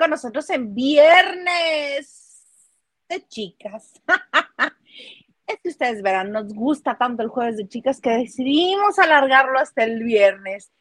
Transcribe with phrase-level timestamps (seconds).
[0.00, 2.42] con nosotros en viernes
[3.08, 3.92] de chicas.
[5.46, 9.84] es que ustedes verán, nos gusta tanto el jueves de chicas que decidimos alargarlo hasta
[9.84, 10.72] el viernes.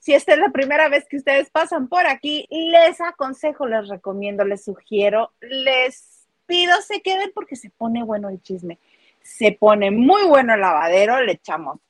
[0.00, 4.44] Si esta es la primera vez que ustedes pasan por aquí, les aconsejo, les recomiendo,
[4.44, 8.78] les sugiero, les pido se queden porque se pone bueno el chisme.
[9.20, 11.80] Se pone muy bueno el lavadero, le echamos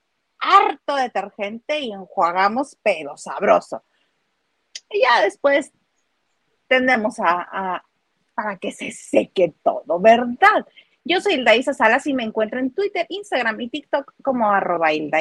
[0.41, 3.83] harto detergente y enjuagamos, pero sabroso.
[4.91, 5.73] Y ya después
[6.69, 7.83] tendemos a,
[8.37, 10.67] a, que se seque todo, ¿verdad?
[11.05, 15.19] Yo soy Hilda Salas y me encuentro en Twitter, Instagram y TikTok como arroba Hilda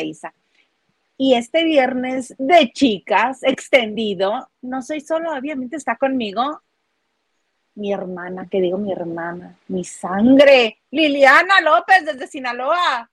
[1.18, 6.62] Y este viernes de chicas extendido, no soy solo, obviamente está conmigo
[7.78, 13.10] mi hermana, que digo mi hermana, mi sangre, Liliana López desde Sinaloa.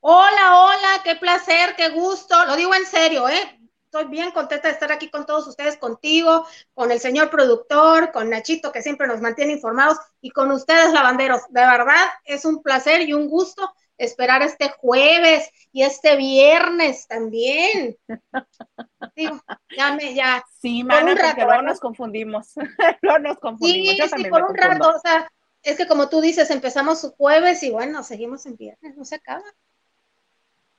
[0.00, 2.36] Hola, hola, qué placer, qué gusto.
[2.46, 3.57] Lo digo en serio, ¿eh?
[3.90, 6.44] Estoy bien contenta de estar aquí con todos ustedes, contigo,
[6.74, 11.40] con el señor productor, con Nachito, que siempre nos mantiene informados, y con ustedes, lavanderos.
[11.48, 17.96] De verdad, es un placer y un gusto esperar este jueves y este viernes también.
[19.16, 19.40] Digo,
[19.74, 20.44] ya me, ya.
[20.60, 22.52] Sí, mana, porque luego nos confundimos.
[23.00, 24.10] no nos confundimos.
[24.10, 25.32] Sí, sí, por un rato, o sea,
[25.62, 29.44] es que como tú dices, empezamos jueves y bueno, seguimos en viernes, no se acaba.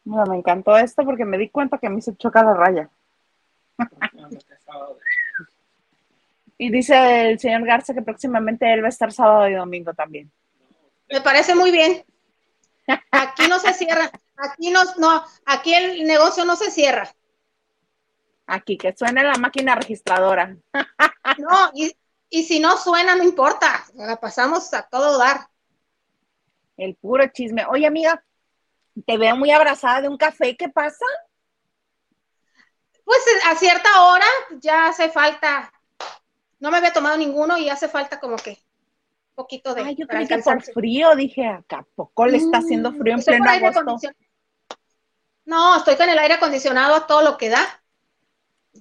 [0.03, 2.91] Bueno, me encantó esto porque me di cuenta que a mí se choca la raya.
[6.57, 10.31] Y dice el señor Garza que próximamente él va a estar sábado y domingo también.
[11.09, 12.03] Me parece muy bien.
[13.11, 17.09] Aquí no se cierra, aquí no, no, aquí el negocio no se cierra.
[18.47, 20.57] Aquí, que suene la máquina registradora.
[21.37, 21.95] No, y,
[22.29, 25.47] y si no suena, no importa, la pasamos a todo dar.
[26.75, 27.65] El puro chisme.
[27.69, 28.23] Oye, amiga,
[29.05, 31.05] te veo muy abrazada de un café, ¿qué pasa?
[33.09, 34.27] Pues a cierta hora
[34.61, 35.73] ya hace falta,
[36.59, 39.81] no me había tomado ninguno y hace falta como que un poquito de...
[39.81, 43.49] Ay, yo creí que por frío, dije, acá poco le está haciendo frío en pleno
[43.49, 43.97] agosto.
[45.43, 47.81] No, estoy con el aire acondicionado a todo lo que da.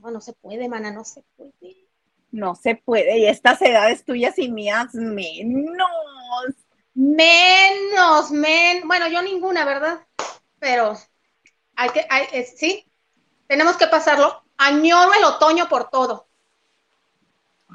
[0.02, 1.88] No, no se puede, mana, no se puede.
[2.30, 5.88] No se puede, y estas edades tuyas y mías menos.
[6.92, 8.86] Menos, menos.
[8.86, 10.06] Bueno, yo ninguna, ¿verdad?
[10.58, 10.98] Pero
[11.76, 12.84] hay que, hay, sí,
[13.48, 14.44] tenemos que pasarlo.
[14.58, 16.28] Añoro el otoño por todo.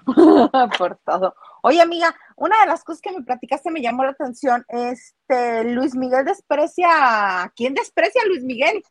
[0.78, 1.36] por todo.
[1.64, 4.66] Oye, amiga, una de las cosas que me platicaste me llamó la atención.
[4.68, 7.52] Este, Luis Miguel desprecia.
[7.56, 8.84] ¿Quién desprecia a Luis Miguel?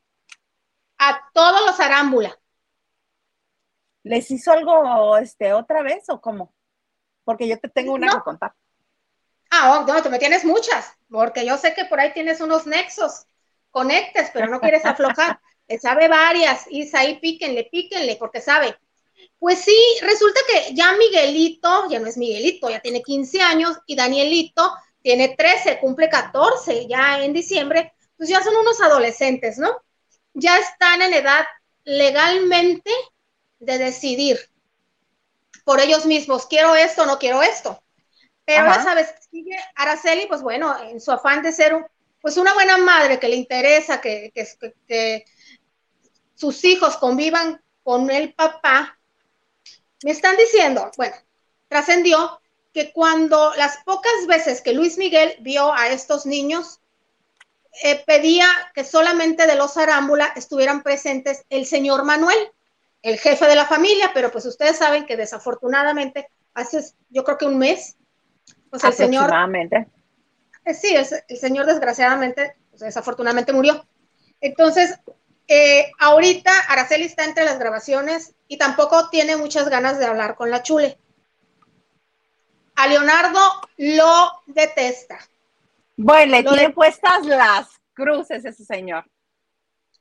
[0.98, 2.36] A todos los arámbula.
[4.02, 6.52] ¿Les hizo algo este otra vez o cómo?
[7.24, 8.54] Porque yo te tengo una que contar.
[9.50, 12.66] Ah, oh, no, tú me tienes muchas, porque yo sé que por ahí tienes unos
[12.66, 13.26] nexos,
[13.70, 15.40] conectes, pero no quieres aflojar.
[15.68, 18.76] Le sabe varias, y ahí píquenle, píquenle, porque sabe.
[19.38, 23.96] Pues sí, resulta que ya Miguelito, ya no es Miguelito, ya tiene 15 años, y
[23.96, 24.72] Danielito
[25.02, 29.82] tiene 13, cumple 14 ya en diciembre, pues ya son unos adolescentes, ¿no?
[30.34, 31.44] Ya están en edad
[31.84, 32.90] legalmente
[33.58, 34.38] de decidir
[35.64, 37.82] por ellos mismos, quiero esto, no quiero esto.
[38.44, 41.86] Pero ya sabes, sigue Araceli, pues bueno, en su afán de ser
[42.20, 45.24] pues una buena madre que le interesa que, que,
[46.42, 48.98] sus hijos convivan con el papá,
[50.02, 51.14] me están diciendo, bueno,
[51.68, 52.40] trascendió
[52.74, 56.80] que cuando las pocas veces que Luis Miguel vio a estos niños,
[57.84, 62.50] eh, pedía que solamente de los arámbula estuvieran presentes el señor Manuel,
[63.02, 67.46] el jefe de la familia, pero pues ustedes saben que desafortunadamente hace yo creo que
[67.46, 67.94] un mes
[68.68, 69.30] pues el señor.
[70.64, 73.86] Eh, sí, el, señor desgraciadamente, pues, desafortunadamente murió.
[74.40, 74.98] Entonces,
[75.54, 80.50] eh, ahorita Araceli está entre las grabaciones y tampoco tiene muchas ganas de hablar con
[80.50, 80.98] la chule.
[82.74, 83.38] A Leonardo
[83.76, 85.18] lo detesta.
[85.98, 89.04] Bueno, le tiene puestas las cruces ese señor.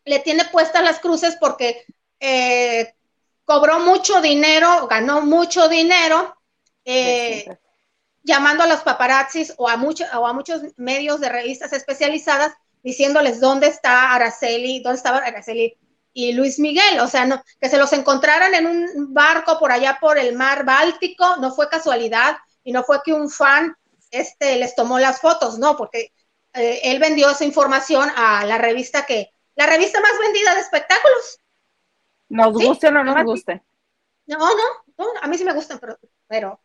[0.06, 1.84] Le tiene puestas las cruces porque
[2.22, 2.96] eh,
[3.44, 6.34] cobró mucho dinero, ganó mucho dinero.
[6.86, 7.58] Eh,
[8.24, 13.68] llamando a los paparazzis o a, o a muchos medios de revistas especializadas diciéndoles dónde
[13.68, 15.78] está Araceli, dónde estaba Araceli
[16.14, 19.98] y Luis Miguel, o sea, no, que se los encontraran en un barco por allá
[20.02, 23.76] por el mar Báltico, no fue casualidad y no fue que un fan
[24.10, 26.12] este, les tomó las fotos, no, porque
[26.54, 31.40] eh, él vendió esa información a la revista que, la revista más vendida de espectáculos.
[32.28, 33.64] ¿Nos guste o no nos guste?
[34.26, 34.64] No, no,
[34.98, 35.98] no, a mí sí me gustan, pero,
[36.28, 36.60] pero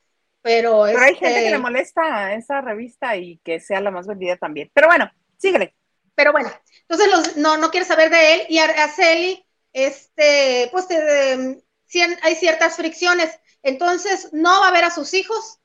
[0.47, 4.37] pero, hay gente que le este molesta esa revista y que sea la más vendida
[4.37, 4.71] también.
[4.73, 5.75] Pero bueno, síguele.
[6.17, 6.51] Pero bueno,
[6.89, 13.39] entonces no, no quiere saber de él y Araceli este, pues hay ciertas fricciones.
[13.63, 15.61] Entonces, no va a ver a sus hijos.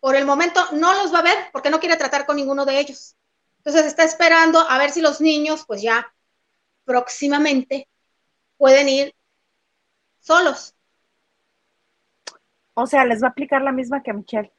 [0.00, 2.78] Por el momento no los va a ver porque no quiere tratar con ninguno de
[2.78, 3.16] ellos.
[3.58, 6.12] Entonces está esperando a ver si los niños, pues ya
[6.84, 7.88] próximamente
[8.58, 9.14] pueden ir
[10.20, 10.74] solos.
[12.74, 14.53] O sea, les va a aplicar la misma que a Michelle.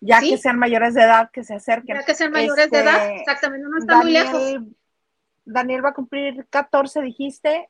[0.00, 1.96] Ya que sean mayores de edad, que se acerquen.
[1.96, 4.42] Ya que sean mayores de edad, este, exactamente, no está muy lejos.
[5.44, 7.68] Daniel va a cumplir 14, dijiste.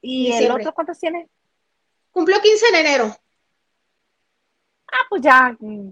[0.00, 1.28] ¿Y el otro cuántos tiene?
[2.10, 3.16] Cumplió 15 en enero.
[4.88, 5.90] Ah, pues ya mm,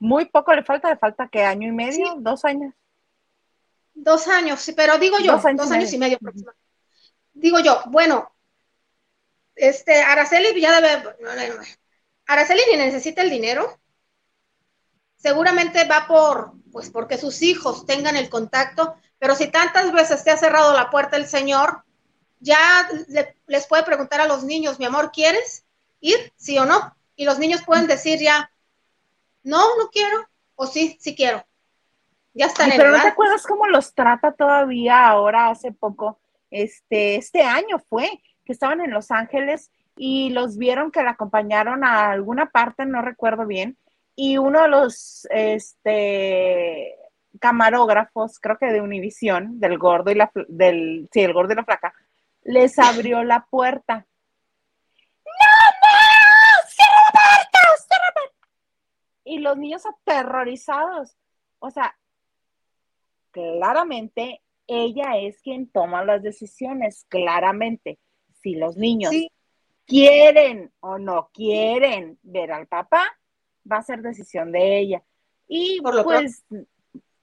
[0.00, 2.74] muy poco le falta, le falta que año y medio, dos años.
[3.94, 6.18] Dos años, sí, pero digo yo, dos años, y medio,
[7.32, 8.32] Digo yo, bueno,
[9.56, 11.02] este, Araceli ya debe,
[12.26, 13.80] Araceli ni necesita el dinero,
[15.18, 20.30] seguramente va por, pues porque sus hijos tengan el contacto, pero si tantas veces te
[20.30, 21.82] ha cerrado la puerta el Señor,
[22.40, 22.58] ya
[23.46, 25.64] les puede preguntar a los niños, mi amor, ¿quieres
[26.00, 26.32] ir?
[26.36, 26.96] Sí o no.
[27.16, 28.50] Y los niños pueden decir ya,
[29.42, 31.44] no, no quiero, o sí, sí quiero.
[32.32, 37.42] Ya están Pero no te acuerdas cómo los trata todavía ahora, hace poco, este, este
[37.42, 38.08] año fue,
[38.44, 43.02] que estaban en Los Ángeles y los vieron que la acompañaron a alguna parte, no
[43.02, 43.76] recuerdo bien,
[44.20, 46.92] y uno de los este,
[47.38, 51.64] camarógrafos, creo que de Univisión, del gordo y la del, sí, el gordo y la
[51.64, 51.94] flaca,
[52.42, 54.08] les abrió la puerta.
[55.24, 56.68] ¡No, no!
[56.68, 57.60] ¡Cierra la puerta!
[57.86, 58.48] ¡Cierra la puerta!
[59.22, 61.16] Y los niños aterrorizados.
[61.60, 61.96] O sea,
[63.30, 68.00] claramente ella es quien toma las decisiones, claramente.
[68.42, 69.12] Si los niños
[69.86, 73.04] quieren o no quieren ver al papá,
[73.70, 75.02] va a ser decisión de ella.
[75.46, 76.44] Y por lo pues,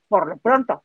[0.07, 0.83] por lo pronto,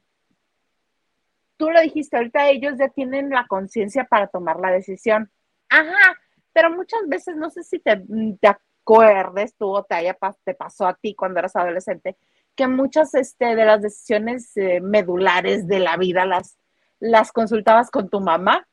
[1.56, 5.30] tú lo dijiste, ahorita ellos ya tienen la conciencia para tomar la decisión.
[5.68, 6.18] Ajá,
[6.52, 8.02] pero muchas veces, no sé si te,
[8.40, 12.16] te acuerdes tú o te, haya, te pasó a ti cuando eras adolescente,
[12.54, 16.58] que muchas este, de las decisiones eh, medulares de la vida las,
[16.98, 18.66] las consultabas con tu mamá.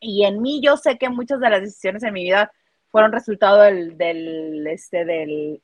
[0.00, 2.52] Y en mí yo sé que muchas de las decisiones en mi vida
[2.94, 5.60] fueron resultado del, del, este, del,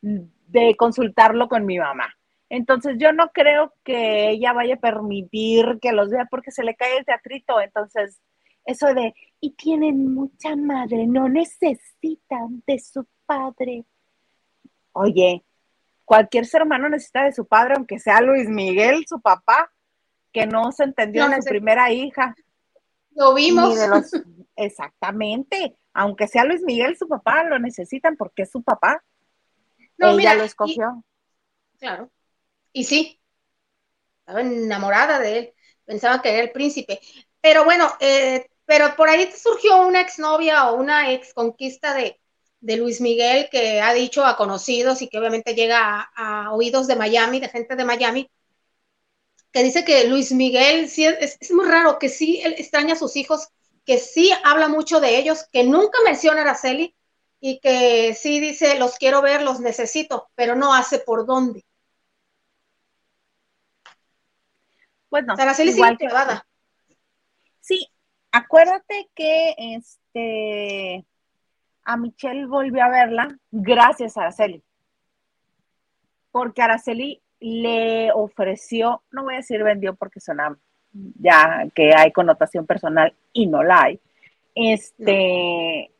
[0.00, 2.16] de consultarlo con mi mamá.
[2.48, 6.74] Entonces yo no creo que ella vaya a permitir que los vea porque se le
[6.74, 7.60] cae el teatrito.
[7.60, 8.22] Entonces,
[8.64, 13.84] eso de, y tienen mucha madre, no necesitan de su padre.
[14.92, 15.44] Oye,
[16.06, 19.70] cualquier ser humano necesita de su padre, aunque sea Luis Miguel, su papá,
[20.32, 22.34] que no se entendió en su primera hija.
[23.10, 23.76] Lo vimos.
[24.56, 25.76] exactamente.
[25.94, 29.02] Aunque sea Luis Miguel, su papá, lo necesitan porque es su papá.
[29.98, 31.04] No, Ella lo escogió.
[31.78, 32.10] claro.
[32.72, 33.20] Y sí,
[34.20, 35.54] estaba enamorada de él.
[35.84, 37.00] Pensaba que era el príncipe.
[37.40, 42.20] Pero bueno, eh, pero por ahí surgió una exnovia o una ex conquista de,
[42.62, 46.96] de Luis Miguel que ha dicho a conocidos y que obviamente llega a, oídos de
[46.96, 48.30] Miami, de gente de Miami,
[49.50, 53.48] que dice que Luis Miguel sí es, muy raro, que sí extraña a sus hijos,
[53.84, 56.94] que sí habla mucho de ellos, que nunca menciona a Araceli
[57.40, 61.64] y que sí dice, los quiero ver, los necesito, pero no hace por dónde.
[65.10, 65.98] Bueno, Araceli sigue
[67.60, 67.86] Sí,
[68.30, 71.06] acuérdate que este
[71.84, 74.62] a Michelle volvió a verla gracias a Araceli.
[76.30, 80.56] Porque Araceli le ofreció, no voy a decir vendió porque suena
[80.92, 84.00] ya que hay connotación personal y no la hay.
[84.54, 85.90] Este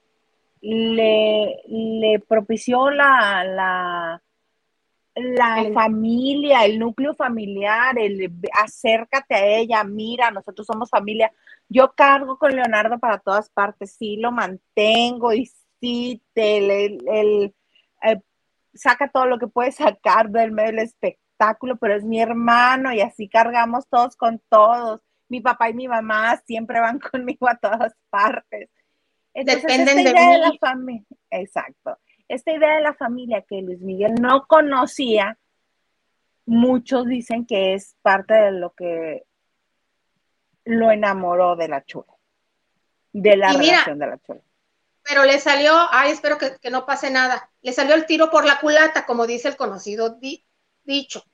[0.63, 4.23] le, le propició la, la,
[5.15, 8.33] la familia, el núcleo familiar, el
[8.63, 11.33] acércate a ella, mira, nosotros somos familia.
[11.69, 17.55] Yo cargo con Leonardo para todas partes, sí lo mantengo y sí, el,
[18.03, 18.21] eh,
[18.75, 21.23] saca todo lo que puede sacar del medio del espectáculo,
[21.81, 25.01] pero es mi hermano y así cargamos todos con todos.
[25.29, 28.71] Mi papá y mi mamá siempre van conmigo a todas partes.
[29.35, 31.99] Dependen de, idea de la familia, exacto.
[32.29, 35.39] Esta idea de la familia que Luis Miguel no conocía,
[36.45, 39.25] muchos dicen que es parte de lo que
[40.65, 42.13] lo enamoró de la chula,
[43.13, 44.43] de la relación de la chula
[45.03, 48.61] pero le salió, ay, espero que, no pase nada, le salió el tiro por la
[48.61, 50.19] culata, como dice el conocido
[50.85, 51.25] dicho.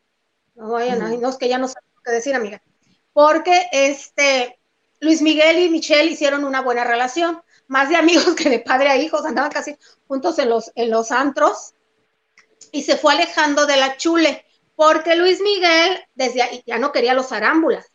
[0.59, 2.61] No vayan, ay, no, es que ya no sé qué decir, amiga.
[3.13, 4.59] Porque este,
[4.99, 8.97] Luis Miguel y Michelle hicieron una buena relación, más de amigos que de padre a
[8.97, 9.77] hijos, andaban casi
[10.09, 11.75] juntos en los, en los antros,
[12.73, 17.15] y se fue alejando de la chule, porque Luis Miguel desde ahí ya no quería
[17.15, 17.87] los arámbulas,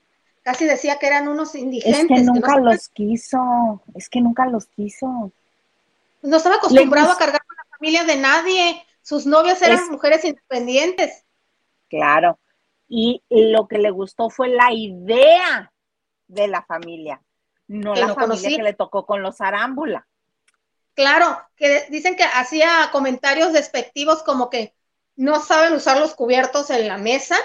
[0.42, 2.02] casi decía que eran unos indigentes.
[2.02, 5.34] Es que nunca los quiso, es que nunca los quiso.
[6.22, 8.82] No estaba acostumbrado a cargar con la familia de nadie.
[9.02, 11.26] Sus novias eran mujeres independientes.
[11.90, 12.40] Claro.
[12.96, 15.74] Y lo que le gustó fue la idea
[16.28, 17.24] de la familia,
[17.66, 20.08] no la familia que le tocó con los arámbula.
[20.94, 24.76] Claro, que dicen que hacía comentarios despectivos como que
[25.16, 27.36] no saben usar los cubiertos en la mesa,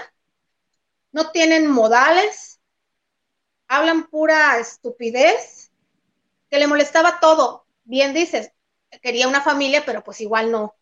[1.13, 2.61] no tienen modales,
[3.69, 5.73] hablan pura estupidez,
[6.51, 7.65] que le molestaba todo.
[7.85, 8.53] Bien dices,
[9.01, 10.77] quería una familia, pero pues igual no,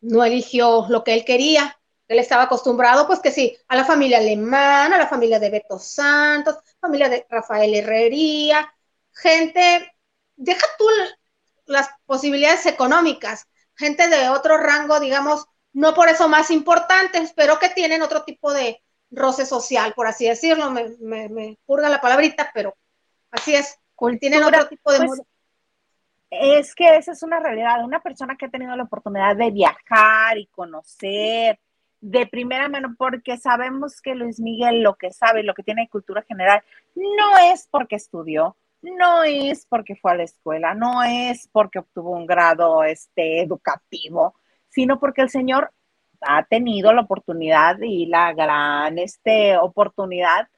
[0.00, 1.77] no eligió lo que él quería.
[2.08, 5.78] Él estaba acostumbrado, pues que sí, a la familia alemana, a la familia de Beto
[5.78, 8.74] Santos, familia de Rafael Herrería,
[9.12, 9.92] gente,
[10.34, 10.86] deja tú
[11.66, 17.68] las posibilidades económicas, gente de otro rango, digamos, no por eso más importantes, pero que
[17.68, 20.96] tienen otro tipo de roce social, por así decirlo, me,
[21.28, 22.74] me, purga la palabrita, pero
[23.30, 23.78] así es,
[24.18, 25.06] tienen otro tipo de...
[25.06, 25.22] Pues,
[26.30, 30.36] es que esa es una realidad, una persona que ha tenido la oportunidad de viajar
[30.36, 31.58] y conocer
[32.00, 36.22] de primera mano, porque sabemos que Luis Miguel lo que sabe, lo que tiene cultura
[36.22, 36.62] general,
[36.94, 42.10] no es porque estudió, no es porque fue a la escuela, no es porque obtuvo
[42.10, 44.34] un grado este, educativo,
[44.68, 45.72] sino porque el Señor
[46.20, 50.48] ha tenido la oportunidad y la gran este, oportunidad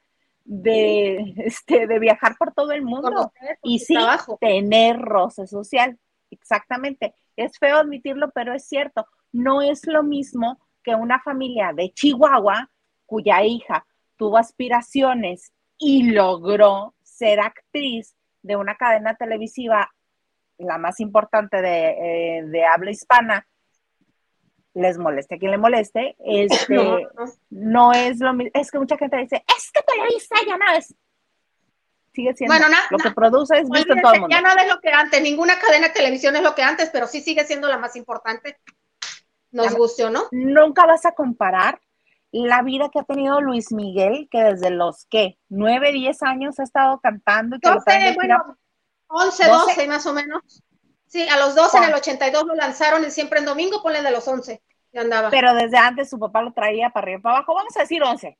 [0.43, 3.31] de, este, de viajar por todo el mundo
[3.63, 3.95] y sí
[4.39, 5.97] tener roce social.
[6.29, 7.13] Exactamente.
[7.35, 9.05] Es feo admitirlo, pero es cierto.
[9.31, 12.69] No es lo mismo que una familia de Chihuahua,
[13.05, 13.85] cuya hija
[14.17, 19.89] tuvo aspiraciones y logró ser actriz de una cadena televisiva,
[20.57, 23.47] la más importante de, eh, habla hispana,
[24.73, 26.75] les moleste a quien le moleste, este,
[27.49, 30.95] no, es lo mismo, es que mucha gente dice, es que Televisa ya no es,
[32.13, 34.35] sigue siendo, bueno, lo que produce es visto en todo el mundo.
[34.35, 37.07] Ya no es lo que antes, ninguna cadena de televisión es lo que antes, pero
[37.07, 38.59] sí sigue siendo la más importante,
[39.51, 40.23] nos gustó, ¿no?
[40.31, 41.79] Nunca vas a comparar
[42.31, 46.63] la vida que ha tenido Luis Miguel, que desde los que 9, 10 años ha
[46.63, 47.57] estado cantando.
[47.57, 48.57] Y que 12, bueno,
[49.07, 50.63] 11, 12, más o menos.
[51.07, 54.11] Sí, a los 12 en el 82 lo lanzaron y siempre en domingo, ponle de
[54.11, 54.63] los 11.
[54.93, 55.29] Ya andaba.
[55.29, 57.53] Pero desde antes su papá lo traía para arriba y para abajo.
[57.53, 58.37] Vamos a decir 11.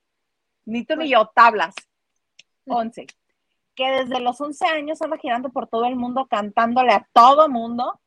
[0.65, 1.75] Ni tú ni yo, tablas.
[2.67, 3.07] 11.
[3.75, 8.00] Que desde los 11 años anda girando por todo el mundo cantándole a todo mundo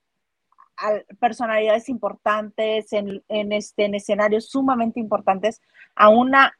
[1.18, 5.60] personalidades importantes, en, este, en escenarios sumamente importantes,
[5.94, 6.52] a una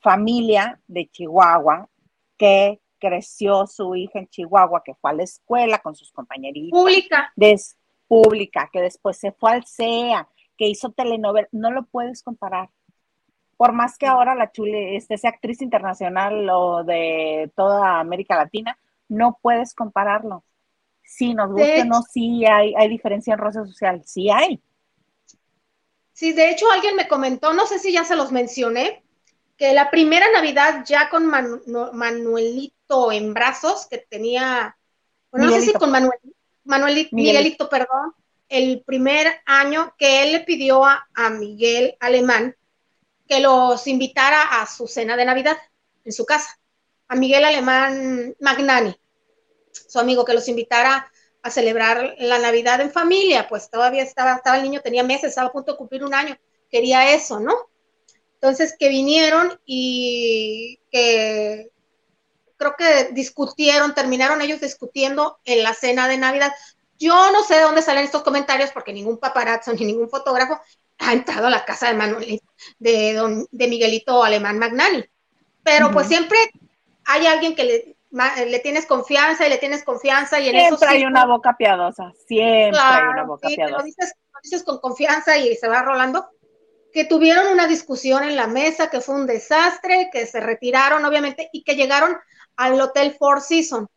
[0.00, 1.88] familia de Chihuahua
[2.36, 6.78] que creció su hija en Chihuahua, que fue a la escuela con sus compañeritos.
[6.78, 7.32] Pública.
[7.36, 7.76] Des,
[8.06, 12.70] pública, que después se fue al CEA, que hizo telenovela, no lo puedes comparar.
[13.56, 18.78] Por más que ahora la chule este, sea actriz internacional o de toda América Latina,
[19.08, 20.44] no puedes compararlo
[21.04, 24.60] sí, nos gusta o no, sí hay, hay diferencia en roce social, sí hay.
[26.12, 29.02] Sí, de hecho alguien me comentó, no sé si ya se los mencioné,
[29.56, 34.76] que la primera Navidad ya con Manuelito en brazos, que tenía,
[35.30, 36.18] bueno, no sé si con Manuel,
[36.64, 37.68] Manuelito, Miguelito.
[37.68, 38.14] perdón,
[38.48, 42.56] el primer año que él le pidió a, a Miguel Alemán
[43.28, 45.56] que los invitara a su cena de Navidad
[46.04, 46.58] en su casa,
[47.08, 48.94] a Miguel Alemán Magnani
[49.72, 51.10] su amigo que los invitara
[51.42, 55.48] a celebrar la Navidad en familia, pues todavía estaba, estaba el niño, tenía meses, estaba
[55.48, 56.38] a punto de cumplir un año,
[56.70, 57.54] quería eso, ¿no?
[58.34, 61.70] Entonces que vinieron y que
[62.56, 66.52] creo que discutieron, terminaron ellos discutiendo en la cena de Navidad.
[66.98, 70.60] Yo no sé de dónde salen estos comentarios porque ningún paparazzo ni ningún fotógrafo
[70.98, 72.40] ha entrado a la casa de Manuel,
[72.78, 75.04] de, don, de Miguelito Alemán Magnani.
[75.64, 76.38] Pero pues siempre
[77.04, 80.86] hay alguien que le, le tienes confianza y le tienes confianza y en siempre eso
[80.88, 83.78] hay una boca piadosa, siempre hay una boca piadosa.
[83.78, 86.28] Lo dices, dices, con confianza y se va rolando.
[86.92, 91.48] Que tuvieron una discusión en la mesa, que fue un desastre, que se retiraron, obviamente,
[91.50, 92.18] y que llegaron
[92.56, 93.88] al Hotel Four Seasons.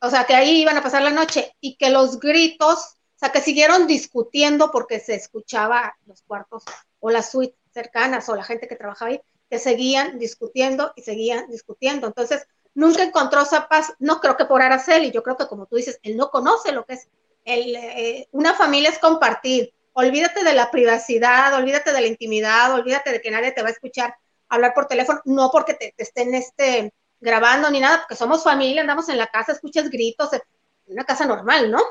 [0.00, 3.30] O sea, que ahí iban a pasar la noche y que los gritos, o sea,
[3.30, 6.64] que siguieron discutiendo porque se escuchaba los cuartos
[6.98, 11.48] o las suites cercanas o la gente que trabajaba ahí, que seguían discutiendo y seguían
[11.48, 12.08] discutiendo.
[12.08, 12.46] Entonces,
[12.76, 15.98] nunca encontró esa paz, no creo que por Araceli, yo creo que como tú dices,
[16.02, 17.08] él no conoce lo que es
[17.44, 23.12] el, eh, una familia es compartir, olvídate de la privacidad, olvídate de la intimidad, olvídate
[23.12, 24.14] de que nadie te va a escuchar
[24.48, 29.08] hablar por teléfono, no porque te, estén este, grabando ni nada, porque somos familia, andamos
[29.08, 30.40] en la casa, escuchas gritos, en
[30.86, 31.82] una casa normal, ¿no?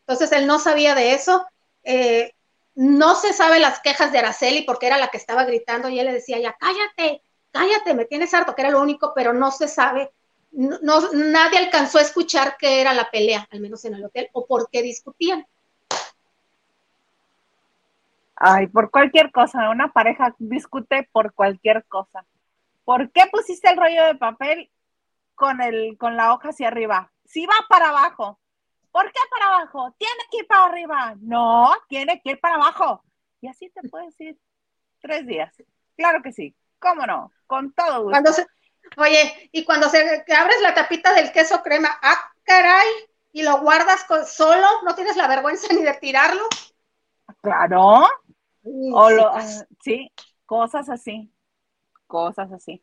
[0.00, 1.46] Entonces él no sabía de eso,
[1.84, 2.32] eh,
[2.74, 6.06] no se sabe las quejas de Araceli porque era la que estaba gritando y él
[6.06, 9.68] le decía, ya cállate, cállate, me tienes harto, que era lo único, pero no se
[9.68, 10.12] sabe,
[10.52, 14.46] no, nadie alcanzó a escuchar qué era la pelea, al menos en el hotel, o
[14.46, 15.46] por qué discutían.
[18.36, 22.24] Ay, por cualquier cosa, una pareja discute por cualquier cosa.
[22.84, 24.70] ¿Por qué pusiste el rollo de papel
[25.34, 27.12] con, el, con la hoja hacia arriba?
[27.24, 28.38] Si va para abajo.
[28.90, 29.94] ¿Por qué para abajo?
[29.98, 31.14] Tiene que ir para arriba.
[31.20, 33.04] No, tiene que ir para abajo.
[33.40, 34.36] Y así te puedes ir
[35.00, 35.54] tres días.
[35.96, 36.54] Claro que sí.
[36.78, 37.30] ¿Cómo no?
[37.46, 38.10] Con todo gusto.
[38.10, 38.46] Cuando se,
[38.96, 42.88] oye, y cuando se abres la tapita del queso crema, ah, caray,
[43.32, 46.42] y lo guardas solo, ¿no tienes la vergüenza ni de tirarlo?
[47.42, 48.08] Claro.
[48.62, 49.42] O lo, ah,
[49.82, 50.12] sí,
[50.44, 51.30] cosas así,
[52.06, 52.82] cosas así.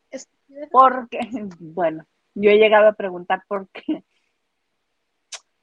[0.72, 1.20] Porque,
[1.60, 4.04] bueno, yo he llegado a preguntar por qué,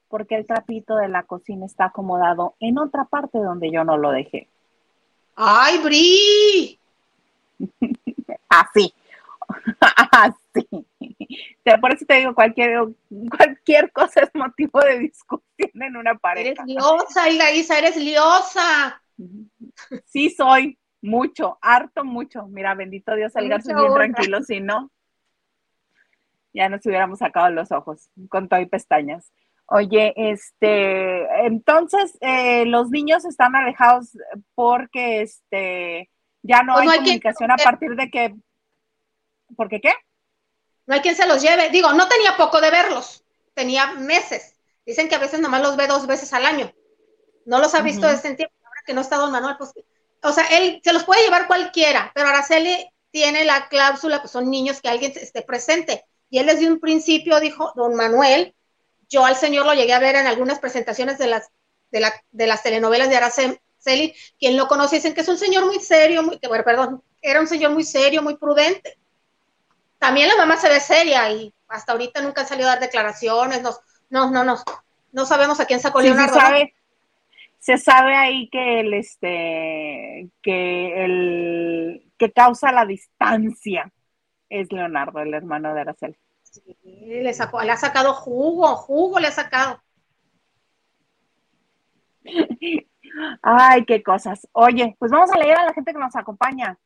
[0.07, 4.11] porque el trapito de la cocina está acomodado en otra parte donde yo no lo
[4.11, 4.47] dejé.
[5.35, 6.79] ¡Ay, Bri!
[8.49, 8.93] así,
[10.11, 10.67] así.
[11.81, 12.87] Por eso te digo, cualquier,
[13.35, 16.63] cualquier cosa es motivo de discusión en una pareja.
[16.63, 19.01] Eres liosa, Isa, eres liosa.
[20.05, 22.47] Sí soy, mucho, harto mucho.
[22.47, 24.91] Mira, bendito Dios, el gato bien tranquilo, si no,
[26.53, 29.31] ya nos hubiéramos sacado los ojos con todo y pestañas.
[29.67, 34.17] Oye, este, entonces eh, los niños están alejados
[34.53, 36.09] porque este
[36.43, 38.35] ya no pues hay comunicación a partir de que,
[39.55, 39.93] ¿por qué?
[40.85, 41.69] No hay quien se los lleve.
[41.69, 44.55] Digo, no tenía poco de verlos, tenía meses.
[44.85, 46.71] Dicen que a veces nomás los ve dos veces al año.
[47.45, 49.73] No los ha visto desde el tiempo que no está don Manuel, pues,
[50.21, 54.49] o sea, él se los puede llevar cualquiera, pero Araceli tiene la cláusula, pues son
[54.49, 56.05] niños que alguien esté presente.
[56.29, 58.55] Y él desde un principio dijo, don Manuel,
[59.09, 61.49] yo al señor lo llegué a ver en algunas presentaciones de las,
[61.91, 65.65] de, la, de las telenovelas de Araceli, quien lo conoce dicen que es un señor
[65.65, 68.97] muy serio, muy, bueno, perdón, era un señor muy serio, muy prudente.
[69.97, 73.61] También la mamá se ve seria y hasta ahorita nunca han salido a dar declaraciones,
[73.61, 73.71] no,
[74.09, 74.55] no, no, no,
[75.11, 76.39] no sabemos a quién sacó Leonardo
[77.65, 83.91] se sabe ahí que el este que el que causa la distancia
[84.49, 86.15] es Leonardo, el hermano de Araceli.
[86.43, 89.81] Sí, le, sacó, le ha sacado jugo, jugo le ha sacado.
[93.41, 94.47] Ay, qué cosas.
[94.51, 96.77] Oye, pues vamos a leer a la gente que nos acompaña.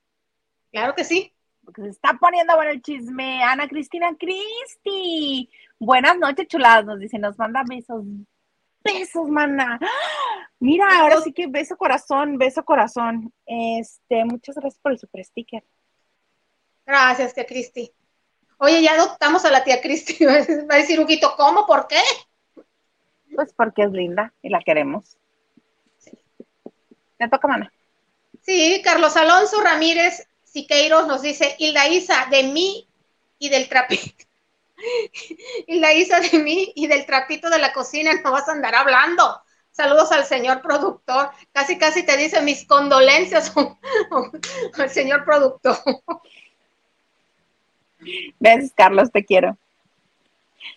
[0.72, 1.34] Claro que sí.
[1.70, 3.44] Porque se está poniendo bueno el chisme.
[3.44, 5.48] Ana Cristina Cristi.
[5.78, 6.84] Buenas noches, chuladas.
[6.84, 8.04] Nos dice, nos manda besos
[8.84, 9.80] besos, mana.
[10.60, 13.32] Mira, ahora sí que beso corazón, beso corazón.
[13.46, 15.64] Este, muchas gracias por el super sticker.
[16.88, 17.94] Gracias, tía Cristi.
[18.58, 20.26] Oye, ya adoptamos a la tía Cristi.
[20.26, 21.68] Va a decir Huguito, ¿cómo?
[21.68, 22.02] ¿Por qué?
[23.36, 25.20] Pues porque es linda y la queremos.
[26.00, 26.18] Sí.
[27.20, 27.72] Te toca, mana.
[28.42, 32.88] Sí, Carlos Alonso Ramírez Siqueiros nos dice, Hilda Isa, de mí
[33.38, 34.26] y del trapito
[35.68, 39.42] la hizo de mí y del trapito de la cocina no vas a andar hablando.
[39.72, 41.30] Saludos al señor productor.
[41.52, 43.54] Casi, casi te dice mis condolencias
[44.78, 45.78] al señor productor.
[48.40, 49.58] Ves, Carlos, te quiero.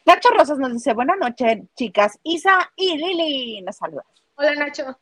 [0.04, 2.18] Nacho Rosas nos dice, buenas noches, chicas.
[2.22, 4.04] Isa y Lili nos saludan.
[4.36, 4.96] Hola, Nacho.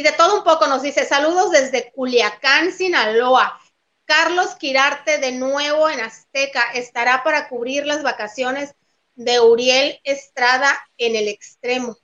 [0.00, 3.60] Y de todo un poco nos dice, saludos desde Culiacán, Sinaloa.
[4.06, 8.74] Carlos Quirarte de nuevo en Azteca estará para cubrir las vacaciones
[9.14, 11.98] de Uriel Estrada en el extremo.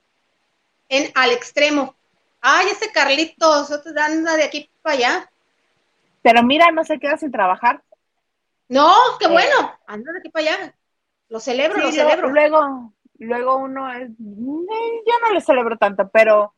[0.89, 1.95] En al extremo.
[2.39, 5.31] Ay, ese Carlitos, anda de aquí para allá.
[6.21, 7.81] Pero mira, no se queda sin trabajar.
[8.69, 10.75] No, qué eh, bueno, anda de aquí para allá.
[11.29, 12.29] Lo celebro, lo celebro.
[12.29, 16.53] Luego, luego uno es, eh, yo no le celebro tanto, pero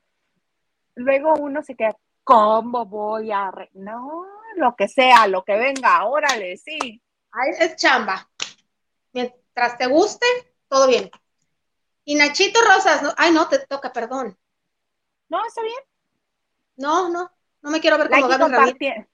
[0.99, 3.51] luego uno se queda, ¿cómo voy a...?
[3.73, 7.01] No, lo que sea, lo que venga, órale, sí.
[7.31, 8.29] Ahí es chamba.
[9.13, 10.25] Mientras te guste,
[10.67, 11.09] todo bien.
[12.05, 14.38] Y Nachito Rosas, no, ay, no, te toca, perdón.
[15.29, 15.79] No, está bien.
[16.75, 17.31] No, no,
[17.62, 19.07] no me quiero ver como like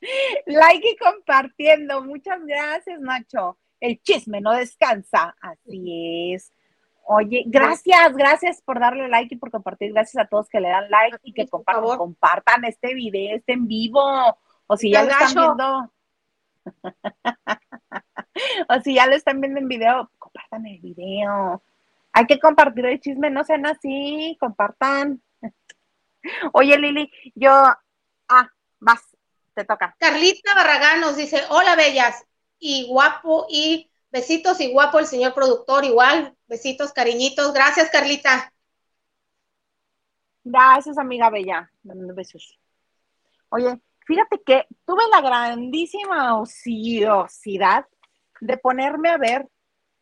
[0.46, 2.02] Like y compartiendo.
[2.02, 3.58] Muchas gracias, Nacho.
[3.80, 5.34] El chisme no descansa.
[5.40, 6.53] Así es.
[7.06, 9.92] Oye, gracias, gracias por darle like y por compartir.
[9.92, 13.68] Gracias a todos que le dan like y que compartan, compartan este video, este en
[13.68, 14.38] vivo.
[14.66, 15.92] O si ya lo están viendo.
[18.68, 21.62] o si ya lo están viendo en video, compartan el video.
[22.12, 25.22] Hay que compartir el chisme, no sean así, compartan.
[26.52, 27.50] Oye, Lili, yo.
[28.28, 28.48] Ah,
[28.80, 29.02] vas,
[29.52, 29.94] te toca.
[29.98, 32.24] Carlita Barragán nos dice: Hola, bellas,
[32.58, 36.36] y guapo, y besitos, y guapo el señor productor, igual.
[36.46, 37.52] Besitos, cariñitos.
[37.52, 38.52] Gracias, Carlita.
[40.44, 41.70] Gracias, amiga bella.
[41.82, 42.56] Besos.
[43.48, 47.86] Oye, fíjate que tuve la grandísima ociosidad
[48.40, 49.48] de ponerme a ver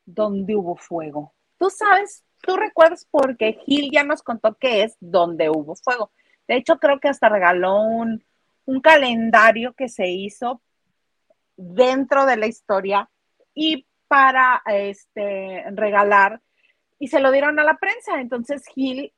[0.05, 1.33] dónde hubo fuego.
[1.59, 6.13] Tú sabes, tú recuerdas porque Gil ya nos contó que es donde hubo fuego.
[6.47, 8.23] De hecho, creo que hasta regaló un,
[8.67, 10.61] un calendario que se hizo
[11.57, 13.09] dentro de la historia
[13.55, 16.39] y para este, regalar
[16.99, 18.21] y se lo dieron a la prensa.
[18.21, 19.11] Entonces Gil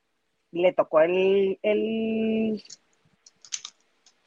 [0.52, 2.62] le tocó el, el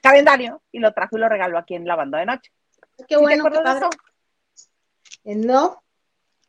[0.01, 2.51] calendario y lo trajo y lo regaló aquí en la banda de noche.
[3.07, 3.45] Qué bueno.
[3.45, 3.89] Te de eso?
[5.23, 5.81] Eh, no,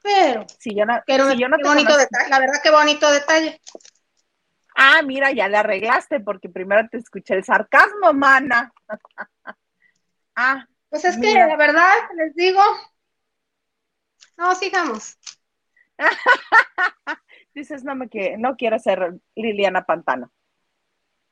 [0.02, 0.44] pero.
[0.59, 3.61] Si yo no, si yo no qué bonito detalle, la verdad, qué bonito detalle.
[4.74, 8.72] Ah, mira, ya le arreglaste porque primero te escuché el sarcasmo, mana.
[10.35, 10.66] ah.
[10.88, 12.62] Pues es que la verdad, les digo.
[14.38, 15.18] No, sigamos.
[17.55, 20.33] Dices, no me que no quiero ser Liliana Pantano.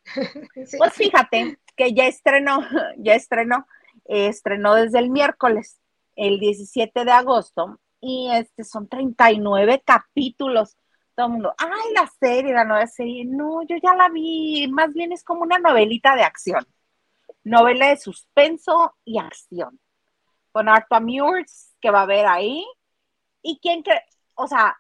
[0.79, 2.61] Pues fíjate que ya estrenó,
[2.99, 3.67] ya estrenó,
[4.05, 5.81] estrenó desde el miércoles,
[6.17, 10.77] el 17 de agosto, y este son 39 capítulos.
[11.15, 13.25] Todo el mundo, ay, la serie, la nueva serie.
[13.25, 16.67] No, yo ya la vi, más bien es como una novelita de acción.
[17.45, 19.81] Novela de suspenso y acción.
[20.53, 22.65] Con Arthur Mures, que va a ver ahí.
[23.47, 24.03] ¿Y quién cree?
[24.35, 24.77] O sea,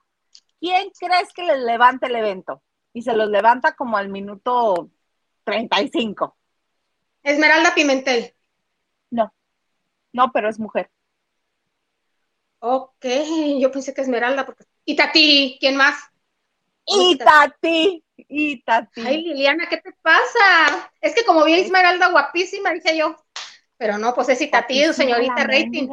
[0.58, 2.64] ¿quién crees que les levante el evento?
[2.92, 4.90] Y se los levanta como al minuto
[5.44, 6.36] 35.
[7.22, 8.34] Esmeralda Pimentel.
[9.10, 9.32] No,
[10.12, 10.90] no, pero es mujer.
[12.58, 13.06] Ok,
[13.60, 14.64] yo pensé que Esmeralda, porque...
[14.84, 15.58] ¿Y Tati?
[15.60, 15.96] ¿Quién más?
[16.86, 19.00] Y Tati, y Tati.
[19.06, 20.90] Ay, Liliana, ¿qué te pasa?
[21.00, 23.14] Es que como vi a Esmeralda guapísima, dije yo.
[23.76, 25.88] Pero no, pues es Itati, señorita rating.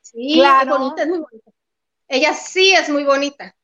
[0.00, 1.53] Sí, es bonita, es muy bonita.
[2.08, 3.54] Ella sí es muy bonita.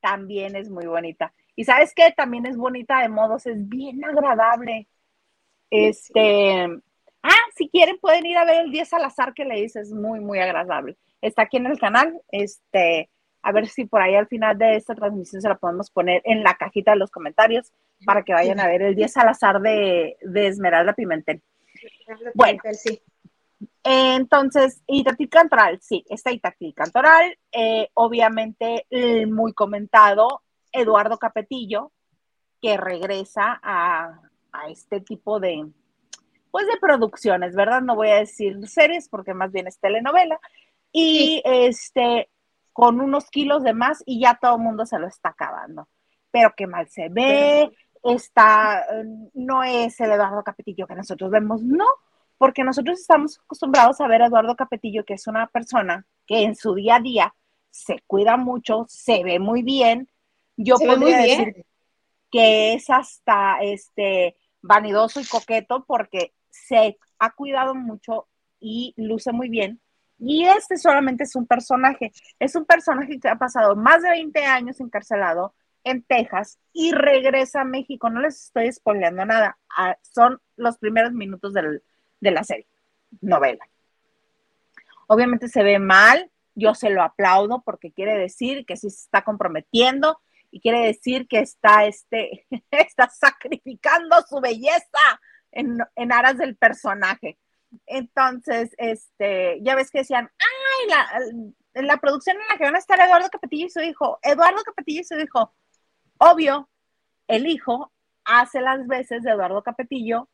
[0.00, 1.32] También es muy bonita.
[1.54, 4.88] Y sabes qué, también es bonita de modos, es bien agradable.
[5.70, 6.64] Este,
[7.22, 9.92] ah, si quieren pueden ir a ver el 10 al azar que le dice, es
[9.92, 10.96] muy, muy agradable.
[11.20, 13.10] Está aquí en el canal, este,
[13.42, 16.42] a ver si por ahí al final de esta transmisión se la podemos poner en
[16.42, 17.72] la cajita de los comentarios
[18.04, 21.42] para que vayan a ver el 10 al azar de, Esmeralda Pimentel.
[22.34, 23.00] Bueno, sí.
[23.88, 28.84] Entonces, Itatí Cantoral, sí, está Itatí Cantoral, eh, obviamente
[29.28, 31.92] muy comentado, Eduardo Capetillo,
[32.60, 34.20] que regresa a,
[34.68, 35.70] este tipo de,
[36.50, 37.80] pues de producciones, ¿verdad?
[37.80, 40.40] No voy a decir series porque más bien es telenovela.
[40.90, 42.28] Y este,
[42.72, 45.88] con unos kilos de más y ya todo el mundo se lo está acabando.
[46.32, 47.70] Pero qué mal se ve,
[48.02, 48.84] está,
[49.34, 51.86] no es el Eduardo Capetillo que nosotros vemos, no,
[52.38, 56.54] porque nosotros estamos acostumbrados a ver a Eduardo Capetillo, que es una persona que en
[56.54, 57.34] su día a día
[57.70, 60.08] se cuida mucho, se ve muy bien.
[60.56, 61.64] Yo podría decir
[62.30, 68.26] que es hasta este vanidoso y coqueto porque se ha cuidado mucho
[68.58, 69.80] y luce muy bien
[70.18, 74.44] y este solamente es un personaje, es un personaje que ha pasado más de 20
[74.44, 78.08] años encarcelado en Texas y regresa a México.
[78.10, 81.52] No les estoy spoileando nada, ah, son los primeros minutos
[82.20, 82.66] de la serie,
[83.20, 83.68] novela.
[85.06, 89.22] Obviamente se ve mal, yo se lo aplaudo porque quiere decir que sí se está
[89.22, 95.20] comprometiendo y quiere decir que está, este, está sacrificando su belleza
[95.52, 97.38] en, en aras del personaje.
[97.86, 100.88] Entonces, este, ya ves que decían, ay,
[101.74, 104.18] la, la producción en la que van a estar Eduardo Capetillo y su hijo.
[104.22, 105.54] Eduardo Capetillo y su hijo.
[106.18, 106.70] Obvio,
[107.28, 107.92] el hijo
[108.24, 110.28] hace las veces de Eduardo Capetillo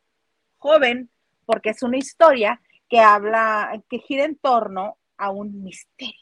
[0.63, 1.11] joven,
[1.45, 6.17] porque es una historia que habla, que gira en torno a un misterio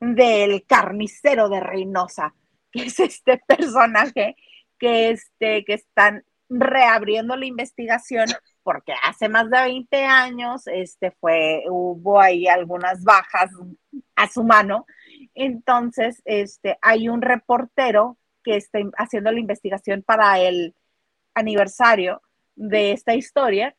[0.00, 2.34] del carnicero de Reynosa,
[2.70, 4.36] que es este personaje
[4.78, 8.26] que, este, que están reabriendo la investigación
[8.64, 13.50] porque hace más de 20 años este fue, hubo ahí algunas bajas
[14.16, 14.86] a su mano.
[15.34, 20.74] Entonces, este, hay un reportero que está haciendo la investigación para el
[21.34, 22.22] aniversario
[22.56, 23.76] de esta historia,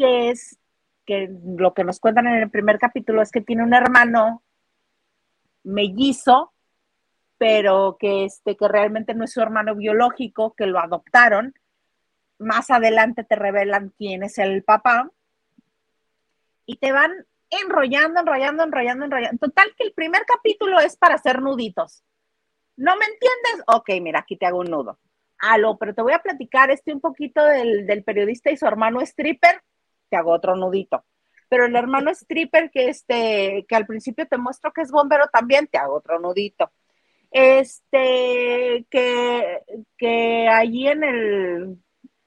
[0.00, 0.58] que es
[1.04, 4.42] que lo que nos cuentan en el primer capítulo es que tiene un hermano
[5.64, 6.52] mellizo,
[7.36, 11.54] pero que, este, que realmente no es su hermano biológico, que lo adoptaron
[12.40, 15.10] más adelante te revelan quién es el papá
[16.66, 17.12] y te van
[17.50, 19.38] enrollando, enrollando, enrollando, enrollando.
[19.38, 22.02] Total que el primer capítulo es para hacer nuditos.
[22.76, 23.64] ¿No me entiendes?
[23.66, 24.98] Ok, mira, aquí te hago un nudo.
[25.38, 29.62] Aló, pero te voy a platicar este un poquito del, periodista y su hermano stripper,
[30.10, 31.04] te hago otro nudito.
[31.48, 35.66] Pero el hermano stripper que este, que al principio te muestro que es bombero también,
[35.66, 36.70] te hago otro nudito.
[37.30, 39.62] Este, que,
[39.96, 41.78] que allí en el,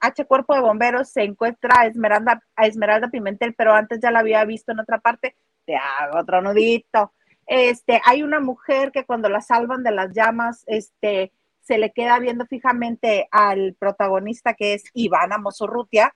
[0.03, 4.19] H Cuerpo de Bomberos se encuentra a Esmeralda, a Esmeralda Pimentel, pero antes ya la
[4.19, 7.13] había visto en otra parte, te hago otro nudito.
[7.45, 12.19] Este, hay una mujer que cuando la salvan de las llamas, este, se le queda
[12.19, 16.13] viendo fijamente al protagonista que es Ivana Mosurrutia.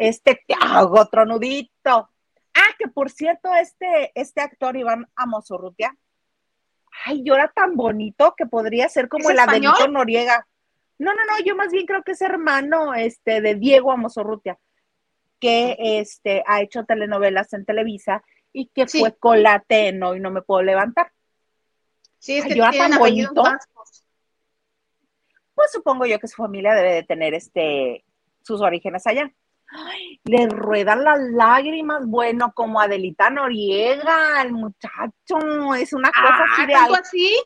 [0.00, 2.08] Este, te hago otro nudito.
[2.54, 5.94] Ah, que por cierto, este, este actor Iván Amosurrutia,
[7.04, 10.46] ay, llora tan bonito que podría ser como el Adelito Noriega.
[10.98, 14.58] No, no, no, yo más bien creo que es hermano este, de Diego Amosorrutia,
[15.38, 20.40] que este, ha hecho telenovelas en Televisa y que fue colate en Hoy No Me
[20.40, 21.12] Puedo Levantar.
[22.18, 23.44] Sí, es que llora tan bonito.
[25.54, 28.02] Pues supongo yo que su familia debe de tener este,
[28.42, 29.30] sus orígenes allá.
[30.24, 36.74] Le ruedan las lágrimas, bueno, como Adelita Noriega, el muchacho, es una cosa así de
[36.74, 36.96] ah, algo.
[36.96, 37.42] así?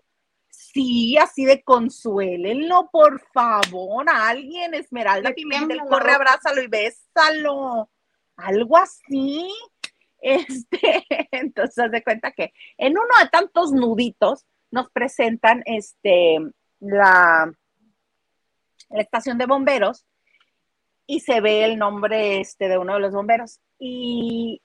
[0.48, 7.90] Sí, así de consuélenlo, por favor, alguien, Esmeralda Pimentel, corre, abrázalo y bésalo,
[8.36, 9.48] algo así.
[10.26, 16.38] Este, entonces, haz de cuenta que en uno de tantos nuditos nos presentan este,
[16.80, 17.52] la,
[18.88, 20.06] la estación de bomberos
[21.06, 24.60] y se ve el nombre este, de uno de los bomberos y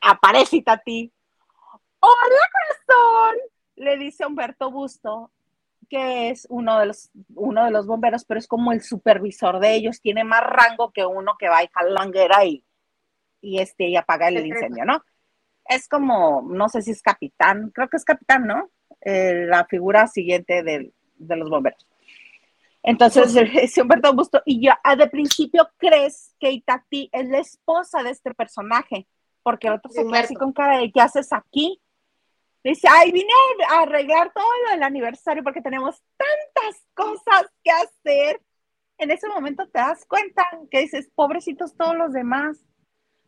[0.00, 1.12] aparece Tati.
[2.00, 3.36] ¡Hola, corazón!
[3.76, 5.30] le dice Humberto Busto,
[5.88, 9.74] que es uno de, los, uno de los bomberos, pero es como el supervisor de
[9.74, 12.64] ellos, tiene más rango que uno que va y jala y,
[13.40, 15.02] y, este, y apaga el incendio, ¿no?
[15.66, 18.70] Es como, no sé si es capitán, creo que es capitán, ¿no?
[19.00, 21.86] Eh, la figura siguiente de, los bomberos.
[22.84, 28.02] Entonces, es Humberto Busto, y ya ah, de principio crees que Itati es la esposa
[28.02, 29.08] de este personaje,
[29.42, 31.80] porque el otro se queda así con cara de, ¿qué haces aquí?
[32.62, 33.32] Dice, ay, vine
[33.68, 38.40] a arreglar todo el aniversario porque tenemos tantas cosas que hacer.
[38.96, 42.64] En ese momento te das cuenta que dices, pobrecitos todos los demás,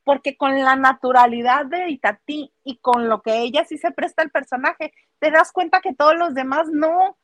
[0.05, 4.31] porque con la naturalidad de Itatí y con lo que ella sí se presta el
[4.31, 7.19] personaje, te das cuenta que todos los demás no.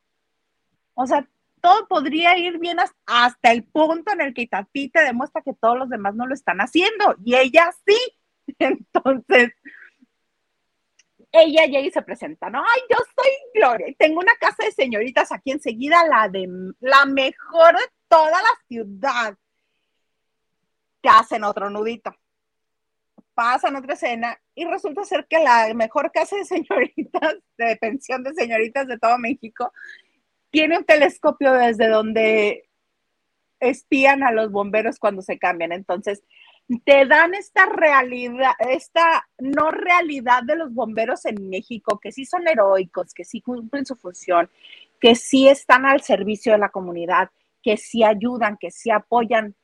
[0.95, 1.27] O sea,
[1.63, 5.79] todo podría ir bien hasta el punto en el que Itatí te demuestra que todos
[5.79, 7.97] los demás no lo están haciendo y ella sí.
[8.59, 9.53] Entonces,
[11.31, 12.59] ella llega y se presenta, ¿no?
[12.59, 16.47] Ay, yo soy Gloria tengo una casa de señoritas aquí enseguida, la de
[16.81, 19.39] la mejor de toda la ciudad.
[21.01, 22.15] Te hacen otro nudito.
[23.35, 28.35] Pasan otra escena y resulta ser que la mejor casa de señoritas, de pensión de
[28.35, 29.73] señoritas de todo México,
[30.53, 32.69] tiene un telescopio desde donde
[33.59, 35.73] espían a los bomberos cuando se cambian.
[35.73, 36.23] Entonces,
[36.85, 42.47] te dan esta realidad, esta no realidad de los bomberos en México, que sí son
[42.47, 44.51] heroicos, que sí cumplen su función,
[45.01, 47.31] que sí están al servicio de la comunidad,
[47.63, 49.55] que sí ayudan, que sí apoyan,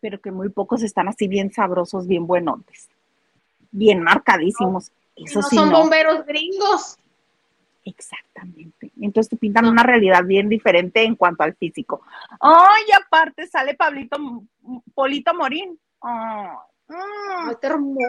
[0.00, 2.88] pero que muy pocos están así bien sabrosos, bien buenotes,
[3.70, 4.90] bien marcadísimos.
[5.16, 6.98] Eso no son bomberos gringos.
[7.84, 8.90] Exactamente.
[9.00, 12.02] Entonces te pintan una realidad bien diferente en cuanto al físico.
[12.40, 14.16] Ay, aparte sale Pablito,
[14.94, 15.78] Polito Morín.
[16.00, 18.08] Ay, qué hermoso.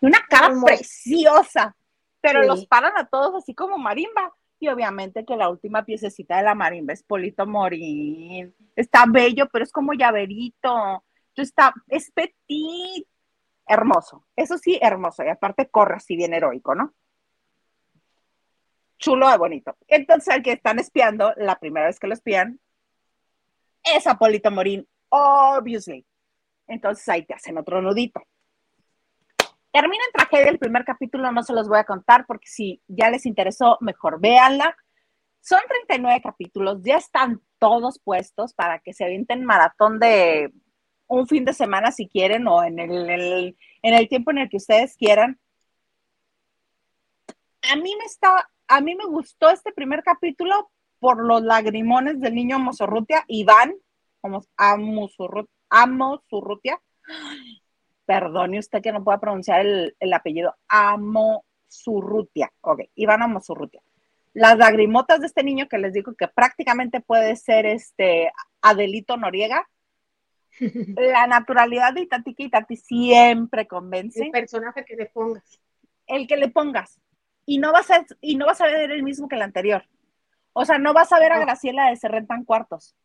[0.00, 1.76] Una cara preciosa,
[2.20, 4.34] pero los paran a todos así como marimba.
[4.58, 8.54] Y obviamente que la última piececita de la marimba es Polito Morín.
[8.74, 11.04] Está bello, pero es como llaverito.
[11.28, 13.06] Entonces está, es petit,
[13.66, 14.26] hermoso.
[14.34, 15.22] Eso sí, hermoso.
[15.22, 16.94] Y aparte corre así bien heroico, ¿no?
[18.98, 19.76] Chulo de bonito.
[19.88, 22.60] Entonces, al que están espiando, la primera vez que lo espían,
[23.82, 26.04] es Apolito Morín, obviously.
[26.66, 28.22] Entonces ahí te hacen otro nudito.
[29.72, 33.10] Termina en tragedia el primer capítulo, no se los voy a contar porque si ya
[33.10, 34.76] les interesó, mejor véanla.
[35.40, 40.52] Son 39 capítulos, ya están todos puestos para que se avienten maratón de
[41.06, 44.56] un fin de semana si quieren o en el, en el tiempo en el que
[44.56, 45.38] ustedes quieran.
[47.70, 52.34] A mí me está a mí me gustó este primer capítulo por los lagrimones del
[52.34, 53.74] niño Mosorrutia, Iván,
[54.20, 54.42] como
[55.68, 56.80] Amosurrutia.
[58.06, 60.54] Perdone usted que no pueda pronunciar el, el apellido.
[60.68, 62.52] Amosurrutia.
[62.60, 63.82] Ok, Iván Amosurrutia.
[64.32, 68.30] Las lagrimotas de este niño que les digo que prácticamente puede ser este
[68.62, 69.68] Adelito Noriega.
[70.96, 74.24] La naturalidad de Itati y Itati siempre convence.
[74.24, 75.60] El personaje que le pongas.
[76.06, 77.00] El que le pongas
[77.46, 79.84] y no vas a, y no vas a ver el mismo que el anterior.
[80.52, 82.96] O sea, no vas a ver a Graciela de Se Rentan Cuartos.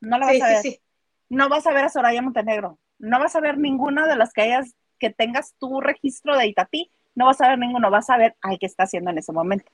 [0.00, 0.80] No la vas a ver.
[1.28, 2.78] No vas a ver a Soraya Montenegro.
[2.98, 6.90] No vas a ver ninguna de las que hayas, que tengas tu registro de Itatí.
[7.14, 7.90] No vas a ver ninguno.
[7.90, 9.70] Vas a ver al que está haciendo en ese momento.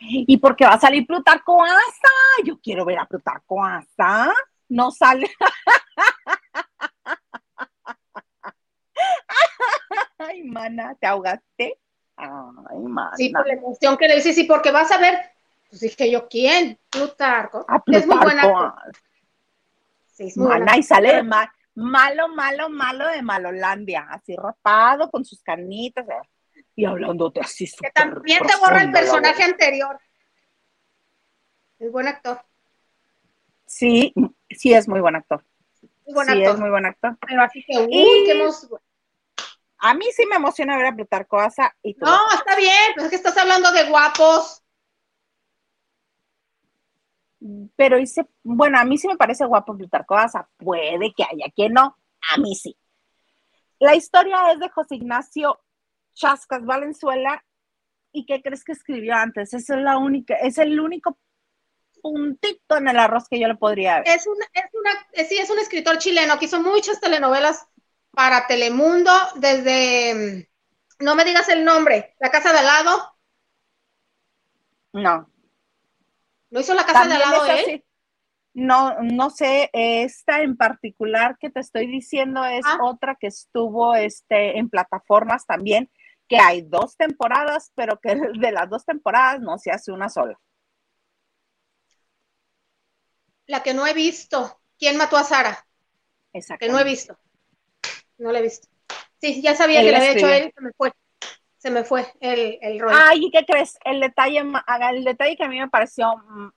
[0.00, 2.44] Y porque va a salir Plutarco Asa.
[2.44, 4.32] Yo quiero ver a Plutarco Asa.
[4.68, 5.30] No sale.
[10.18, 11.78] Ay, mana, ¿te ahogaste?
[12.18, 13.16] Ay, mana.
[13.16, 15.18] Sí, por la emoción que le dices, sí, porque vas a ver.
[15.68, 16.78] Pues dije yo, ¿quién?
[16.90, 17.64] Plutarco.
[17.68, 18.74] A Es muy Plutarco buena.
[20.06, 20.78] Sí, es muy Mana, buena.
[20.78, 26.62] y sale de ma- malo, malo, malo de Malolandia, así rapado con sus canitas eh,
[26.74, 29.98] y hablándote así Que también te borra el personaje anterior.
[31.78, 32.40] Es buen actor.
[33.66, 34.12] Sí,
[34.50, 35.44] sí es muy buen actor.
[36.06, 36.54] Muy buen sí actor.
[36.54, 37.16] es muy buen actor.
[37.26, 38.66] Pero así que, uy, Y- qué hemos.
[39.78, 42.04] A mí sí me emociona ver a Plutarco Asa y tú.
[42.04, 44.62] No, está bien, pues es que estás hablando de guapos.
[47.76, 50.48] Pero dice, bueno, a mí sí me parece guapo Plutarco Asa.
[50.56, 51.96] Puede que haya quien no.
[52.32, 52.76] A mí sí.
[53.78, 55.60] La historia es de José Ignacio
[56.14, 57.44] Chascas Valenzuela.
[58.10, 59.54] ¿Y qué crees que escribió antes?
[59.54, 61.16] Esa es la única, es el único
[62.02, 64.08] puntito en el arroz que yo le podría ver.
[64.08, 67.68] Es es una, sí, es un escritor chileno que hizo muchas telenovelas
[68.18, 70.50] para Telemundo, desde,
[70.98, 73.16] no me digas el nombre, La Casa de Al lado,
[74.92, 75.30] No.
[76.50, 77.84] ¿no hizo La Casa de Al lado él?
[78.54, 82.78] No, no sé, esta en particular que te estoy diciendo es Ah.
[82.82, 85.88] otra que estuvo este, en plataformas también,
[86.26, 88.08] que hay dos temporadas, pero que
[88.40, 90.36] de las dos temporadas no se hace una sola.
[93.46, 94.60] La que no he visto.
[94.76, 95.64] ¿Quién mató a Sara?
[96.32, 96.66] Exacto.
[96.66, 97.16] Que no he visto.
[98.18, 98.68] No la he visto.
[99.20, 100.46] Sí, ya sabía Él que le había hecho escribió.
[100.46, 100.92] él, se me fue.
[101.58, 102.96] Se me fue el, el rollo.
[102.96, 103.78] Ay, ¿y qué crees?
[103.84, 106.48] El detalle, ma- el detalle que a mí me pareció mm,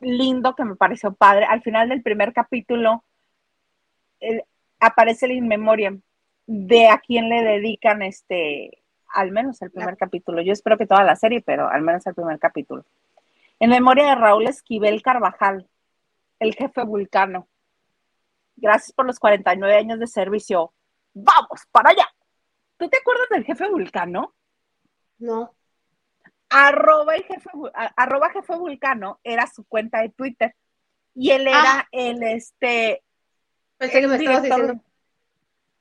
[0.00, 3.04] lindo, que me pareció padre, al final del primer capítulo
[4.20, 4.42] el-
[4.80, 6.00] aparece el in memoriam
[6.46, 8.82] de a quién le dedican este,
[9.14, 10.42] al menos el primer capítulo.
[10.42, 12.84] Yo espero que toda la serie, pero al menos el primer capítulo.
[13.60, 15.68] En memoria de Raúl Esquivel Carvajal,
[16.40, 17.46] el jefe vulcano.
[18.60, 20.72] Gracias por los 49 años de servicio.
[21.14, 22.06] Vamos para allá.
[22.76, 24.34] ¿Tú te acuerdas del jefe vulcano?
[25.18, 25.54] No.
[26.48, 27.48] arroba, el jefe,
[27.96, 30.54] arroba jefe vulcano era su cuenta de Twitter
[31.14, 31.88] y él era Ah.
[31.92, 33.04] el este
[33.78, 34.84] Pensé que me estabas director- diciendo.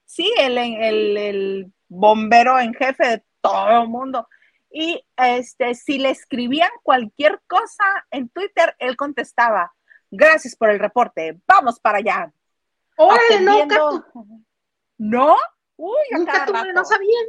[0.06, 4.28] sí el, el, el bombero en jefe de todo el mundo
[4.70, 9.74] y este si le escribían cualquier cosa en Twitter él contestaba
[10.12, 12.32] gracias por el reporte vamos para allá
[13.02, 13.66] Órale, no,
[14.98, 15.38] no
[15.78, 16.86] uy nunca tuve, no rato.
[16.86, 17.20] sabía.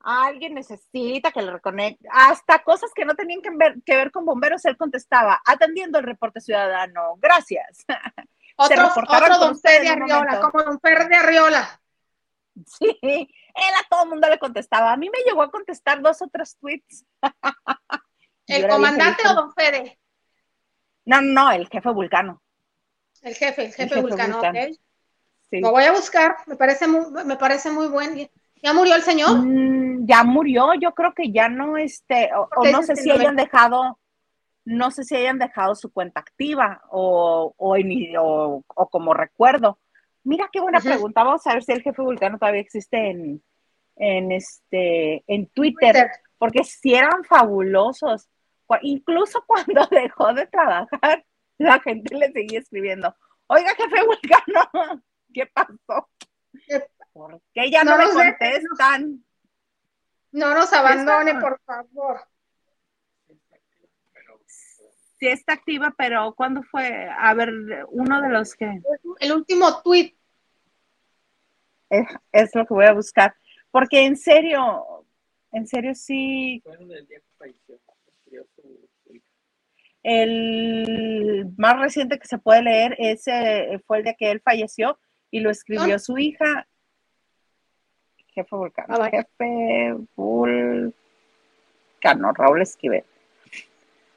[0.00, 2.08] Alguien necesita que le reconecte.
[2.10, 6.04] Hasta cosas que no tenían que ver, que ver con bomberos, él contestaba, atendiendo el
[6.04, 7.16] reporte ciudadano.
[7.18, 7.84] Gracias.
[8.54, 11.80] Otro, otro don usted Fer en de un Arriola, como don Fer de Arriola.
[12.66, 14.92] Sí, él a todo el mundo le contestaba.
[14.92, 17.06] A mí me llegó a contestar dos o tres tweets.
[18.46, 19.98] ¿El comandante o don Fede?
[21.06, 22.41] No, no, el jefe vulcano.
[23.22, 24.58] El jefe, el jefe, jefe vulcano, Vulcano.
[24.60, 24.72] ok.
[25.50, 25.60] Sí.
[25.60, 28.30] Lo voy a buscar, me parece muy, me parece muy buen.
[28.62, 29.38] ¿Ya murió el señor?
[29.44, 33.98] Mm, ya murió, yo creo que ya no, este, o, no sé si hayan dejado,
[34.64, 39.78] no sé si hayan dejado su cuenta activa o, o, en- o- o como recuerdo.
[40.24, 41.24] Mira qué buena pregunta.
[41.24, 43.42] Vamos a ver si el jefe vulcano todavía existe en,
[43.96, 46.10] en este, en Twitter, Twitter.
[46.38, 48.28] porque si eran fabulosos.
[48.82, 51.24] Incluso cuando dejó de trabajar,
[51.62, 53.14] la gente le seguía escribiendo.
[53.46, 55.02] Oiga, jefe vulcano,
[55.34, 56.08] ¿qué pasó?
[56.66, 59.24] ¿Qué- ¿Por qué ya no, No me contestan?
[60.32, 62.20] No nos abandone, por favor.
[65.18, 67.08] Sí está activa, pero ¿cuándo fue?
[67.16, 67.50] A ver,
[67.90, 68.80] uno de los que
[69.20, 70.16] El último tweet.
[71.90, 73.36] es, es lo que voy a buscar,
[73.70, 75.06] porque en serio,
[75.52, 77.78] en serio sí, Fueron el día que falleció.
[78.10, 79.26] escribió su- su hija.
[80.02, 84.98] El más reciente que se puede leer ese fue el día que él falleció
[85.30, 85.98] y lo escribió Ah.
[85.98, 86.66] su hija,
[88.34, 90.92] jefe vulcano, Ah, jefe vulcano,
[92.34, 93.04] Raúl Esquivel.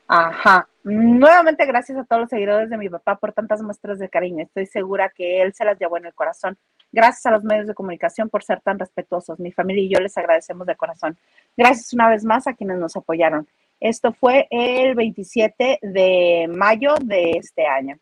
[0.07, 0.67] Ajá.
[0.83, 4.43] Nuevamente gracias a todos los seguidores de mi papá por tantas muestras de cariño.
[4.43, 6.57] Estoy segura que él se las llevó en el corazón.
[6.91, 9.39] Gracias a los medios de comunicación por ser tan respetuosos.
[9.39, 11.17] Mi familia y yo les agradecemos de corazón.
[11.57, 13.47] Gracias una vez más a quienes nos apoyaron.
[13.79, 17.97] Esto fue el 27 de mayo de este año.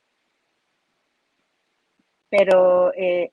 [2.30, 3.32] Pero eh,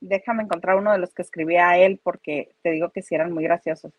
[0.00, 3.32] déjame encontrar uno de los que escribí a él porque te digo que sí eran
[3.32, 3.92] muy graciosos.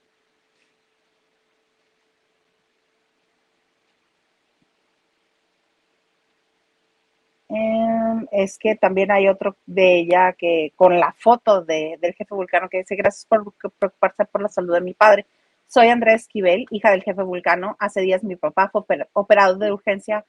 [7.50, 12.34] Em, es que también hay otro de ella que con la foto de, del jefe
[12.36, 15.26] vulcano que dice gracias por preocuparse por la salud de mi padre.
[15.68, 17.76] Soy Andrea Esquivel, hija del jefe Vulcano.
[17.80, 20.26] Hace días mi papá fue operado de urgencia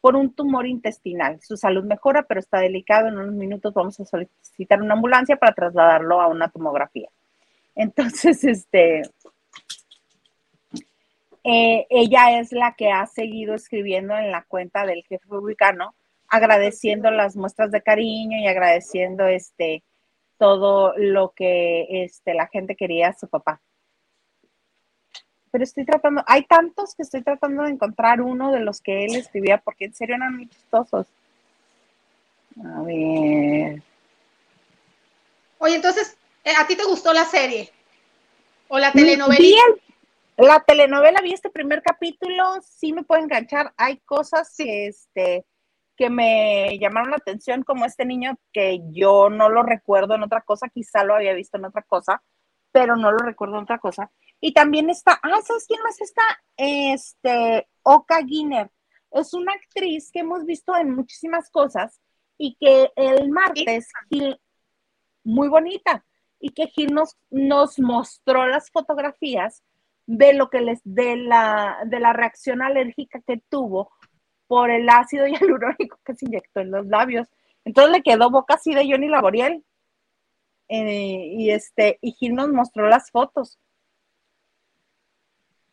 [0.00, 1.40] por un tumor intestinal.
[1.42, 3.08] Su salud mejora, pero está delicado.
[3.08, 7.08] En unos minutos vamos a solicitar una ambulancia para trasladarlo a una tomografía.
[7.74, 9.02] Entonces, este,
[11.44, 15.94] eh, ella es la que ha seguido escribiendo en la cuenta del jefe vulcano,
[16.28, 19.82] agradeciendo las muestras de cariño y agradeciendo este
[20.38, 23.60] todo lo que este, la gente quería a su papá.
[25.56, 29.16] Pero estoy tratando, hay tantos que estoy tratando de encontrar uno de los que él
[29.16, 31.06] escribía, porque en serio eran muy chistosos.
[32.62, 33.82] A ver.
[35.56, 37.72] Oye, entonces, eh, ¿a ti te gustó la serie?
[38.68, 39.62] ¿O la telenovela?
[40.36, 43.72] La telenovela vi este primer capítulo, sí me puede enganchar.
[43.78, 45.46] Hay cosas que, este,
[45.96, 50.42] que me llamaron la atención, como este niño que yo no lo recuerdo en otra
[50.42, 52.22] cosa, quizá lo había visto en otra cosa,
[52.76, 54.10] pero no lo recuerdo otra cosa.
[54.38, 56.20] Y también está, ah, ¿sabes quién más está?
[56.58, 58.70] Este, Oka Guiner.
[59.12, 62.02] Es una actriz que hemos visto en muchísimas cosas
[62.36, 63.88] y que el martes,
[65.24, 66.04] muy bonita,
[66.38, 69.62] y que Gil nos, nos mostró las fotografías
[70.04, 73.90] de lo que les, de la, de la reacción alérgica que tuvo
[74.48, 77.26] por el ácido hialurónico que se inyectó en los labios.
[77.64, 79.64] Entonces le quedó boca así de Johnny Laboriel.
[80.68, 83.58] Eh, y este, y Gil nos mostró las fotos.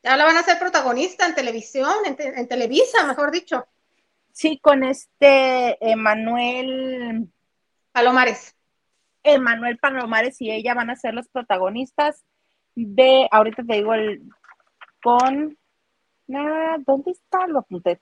[0.04, 3.66] Ya la van a hacer protagonista en televisión, en, Televisa, mejor dicho.
[4.34, 7.30] Sí, con este Emanuel
[7.92, 8.56] Palomares.
[9.24, 12.26] Emanuel Palomares y ella van a ser los protagonistas
[12.76, 14.24] de, ahorita te digo el,
[15.02, 15.58] con,
[16.36, 17.48] ah, ¿dónde está?
[17.48, 18.02] Lo apunté.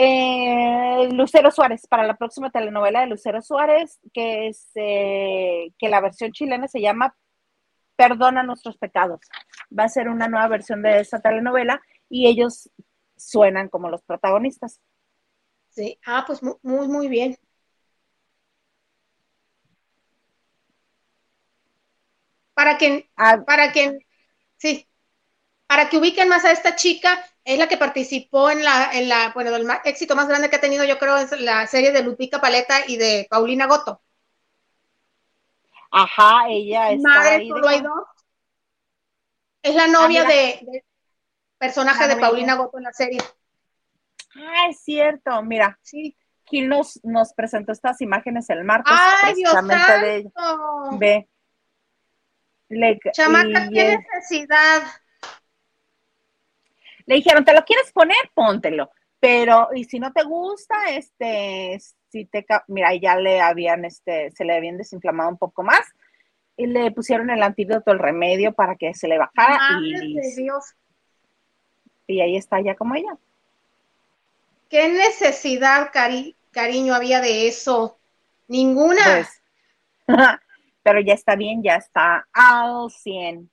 [0.00, 6.00] Eh, Lucero Suárez, para la próxima telenovela de Lucero Suárez, que es, eh, que la
[6.00, 7.16] versión chilena se llama
[7.96, 9.20] Perdona nuestros pecados.
[9.76, 12.70] Va a ser una nueva versión de esa telenovela y ellos
[13.16, 14.80] suenan como los protagonistas.
[15.70, 17.36] Sí, ah, pues muy, muy bien.
[22.58, 23.44] para que, ah.
[23.46, 23.98] para que,
[24.56, 24.88] sí,
[25.68, 29.32] para que ubiquen más a esta chica, es la que participó en la, en la,
[29.32, 32.42] bueno, el éxito más grande que ha tenido, yo creo, es la serie de Lupita
[32.42, 34.02] Paleta y de Paulina Goto.
[35.90, 37.00] Ajá, ella es.
[39.62, 40.84] Es la novia ah, de,
[41.56, 43.20] personaje de Paulina Goto en la serie.
[44.36, 46.14] Ah, es cierto, mira, sí.
[46.44, 48.92] Gil nos, nos presentó estas imágenes el martes.
[48.94, 49.74] ¡Ay, Dios santo!
[50.98, 51.26] Ve,
[52.68, 54.82] le, Chamaca, ¿qué necesidad?
[57.08, 58.18] Le dijeron, ¿te lo quieres poner?
[58.34, 58.90] Póntelo.
[59.18, 61.80] Pero, y si no te gusta, este,
[62.10, 65.80] si te, mira, ya le habían, este, se le habían desinflamado un poco más
[66.54, 69.58] y le pusieron el antídoto, el remedio para que se le bajara.
[69.82, 70.74] y, Dios.
[72.06, 73.16] y ahí está ya como ella.
[74.68, 75.90] ¿Qué necesidad,
[76.52, 77.98] cariño, había de eso?
[78.48, 79.02] Ninguna.
[79.02, 79.42] Pues,
[80.82, 83.50] pero ya está bien, ya está al 100.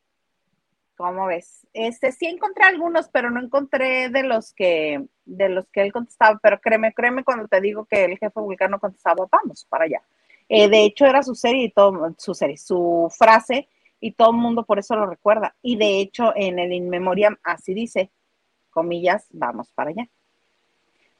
[0.97, 1.67] ¿Cómo ves?
[1.73, 6.39] Este sí encontré algunos, pero no encontré de los que de los que él contestaba,
[6.41, 10.01] pero créeme, créeme cuando te digo que el jefe vulcano contestaba, vamos para allá.
[10.47, 13.67] Eh, de hecho era su serie y todo, su serie, su frase
[13.99, 15.55] y todo el mundo por eso lo recuerda.
[15.61, 18.11] Y de hecho en el In Memoriam así dice,
[18.69, 20.07] comillas, vamos para allá.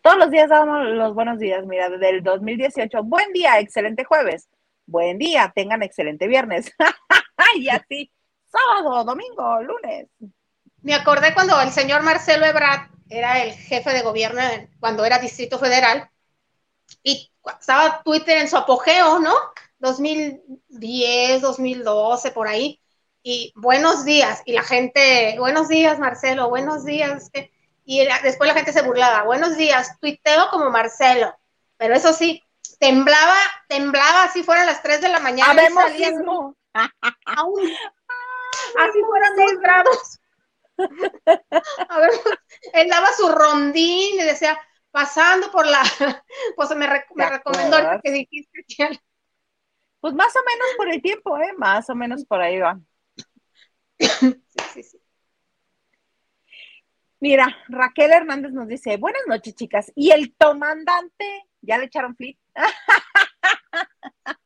[0.02, 4.48] Todos los días damos los buenos días, mira, desde el 2018, buen día, excelente jueves
[4.86, 6.72] buen día, tengan excelente viernes.
[7.56, 8.12] y así,
[8.56, 10.08] sábado, domingo, lunes.
[10.82, 14.42] Me acordé cuando el señor Marcelo Ebrard era el jefe de gobierno
[14.80, 16.10] cuando era Distrito Federal
[17.04, 19.34] y estaba Twitter en su apogeo, ¿no?
[19.80, 22.82] 2010, 2012, por ahí.
[23.24, 24.42] Y buenos días.
[24.46, 27.32] Y la gente, buenos días, Marcelo, buenos días.
[27.84, 31.36] Y después la gente se burlaba, buenos días, tuiteo como Marcelo.
[31.78, 32.42] Pero eso sí,
[32.80, 33.36] temblaba,
[33.68, 35.52] temblaba, así fueran las 3 de la mañana.
[35.52, 36.54] Habemos.
[38.80, 40.20] Así fueran 10 grados.
[41.90, 42.12] A ver,
[42.74, 44.60] él daba su rondín y decía,
[44.92, 45.82] pasando por la,
[46.56, 48.66] pues me, me recomendó que dijiste
[50.00, 51.54] Pues más o menos por el tiempo, ¿eh?
[51.58, 52.80] Más o menos por ahí va.
[53.98, 54.42] Sí,
[54.74, 55.00] sí, sí.
[57.20, 59.92] Mira, Raquel Hernández nos dice, buenas noches, chicas.
[59.96, 62.38] ¿Y el comandante ya le echaron flip?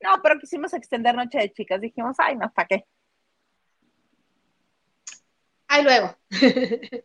[0.00, 1.80] no, pero quisimos extender Noche de Chicas.
[1.80, 2.84] Dijimos, ay, no, ¿para qué?
[5.66, 6.16] Ay, luego.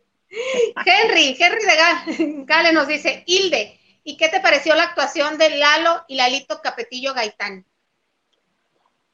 [0.86, 6.04] Henry, Henry de Gale nos dice, Hilde, ¿y qué te pareció la actuación de Lalo
[6.08, 7.66] y Lalito Capetillo Gaitán?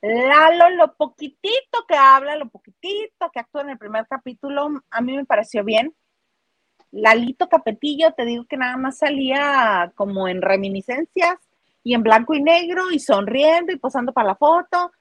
[0.02, 5.14] Lalo, lo poquitito que habla, lo poquitito que actúa en el primer capítulo, a mí
[5.14, 5.94] me pareció bien.
[6.90, 11.38] Lalito Capetillo, te digo que nada más salía como en reminiscencias
[11.82, 14.92] y en blanco y negro y sonriendo y posando para la foto.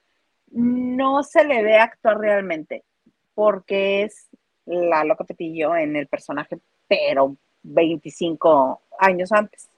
[0.52, 2.84] No se le ve actuar realmente
[3.34, 4.28] porque es
[4.66, 9.70] Lalo Capetillo en el personaje, pero 25 años antes.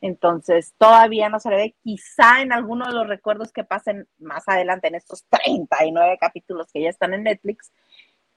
[0.00, 4.48] Entonces, todavía no se le ve, quizá en alguno de los recuerdos que pasen más
[4.48, 7.72] adelante en estos 39 capítulos que ya están en Netflix,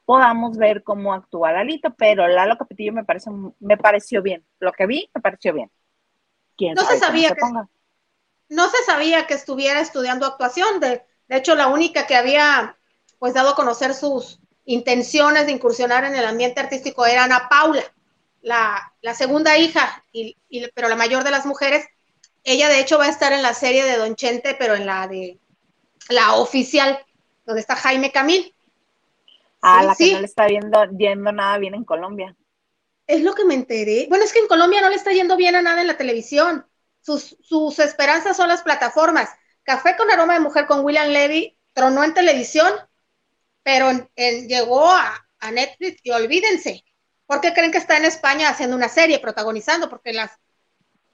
[0.05, 4.45] podamos ver cómo actúa Lalito, pero Lalo Capetillo me, parece, me pareció bien.
[4.59, 5.71] Lo que vi me pareció bien.
[6.59, 7.41] no se sabía que
[8.49, 10.79] no se sabía que estuviera estudiando actuación.
[10.79, 12.77] De, de hecho, la única que había
[13.19, 17.83] pues dado a conocer sus intenciones de incursionar en el ambiente artístico era Ana Paula
[18.45, 20.37] la, segunda hija, y,
[20.73, 21.85] pero la mayor de las mujeres,
[22.43, 25.07] ella de hecho va a estar en la serie de Don Chente, pero en la
[25.07, 25.39] de
[26.09, 26.99] la oficial,
[27.45, 28.53] donde está Jaime Camil.
[29.61, 32.35] Ah, la que no le está viendo, viendo nada bien en Colombia.
[33.07, 34.05] Es lo que me enteré.
[34.09, 36.65] Bueno, es que en Colombia no le está yendo bien a nada en la televisión.
[37.05, 39.29] Sus, sus esperanzas son las plataformas.
[39.63, 42.73] Café con aroma de mujer con William Levy tronó en televisión,
[43.63, 46.83] pero llegó a, a Netflix y olvídense,
[47.25, 49.89] ¿Por qué creen que está en España haciendo una serie, protagonizando?
[49.89, 50.31] Porque las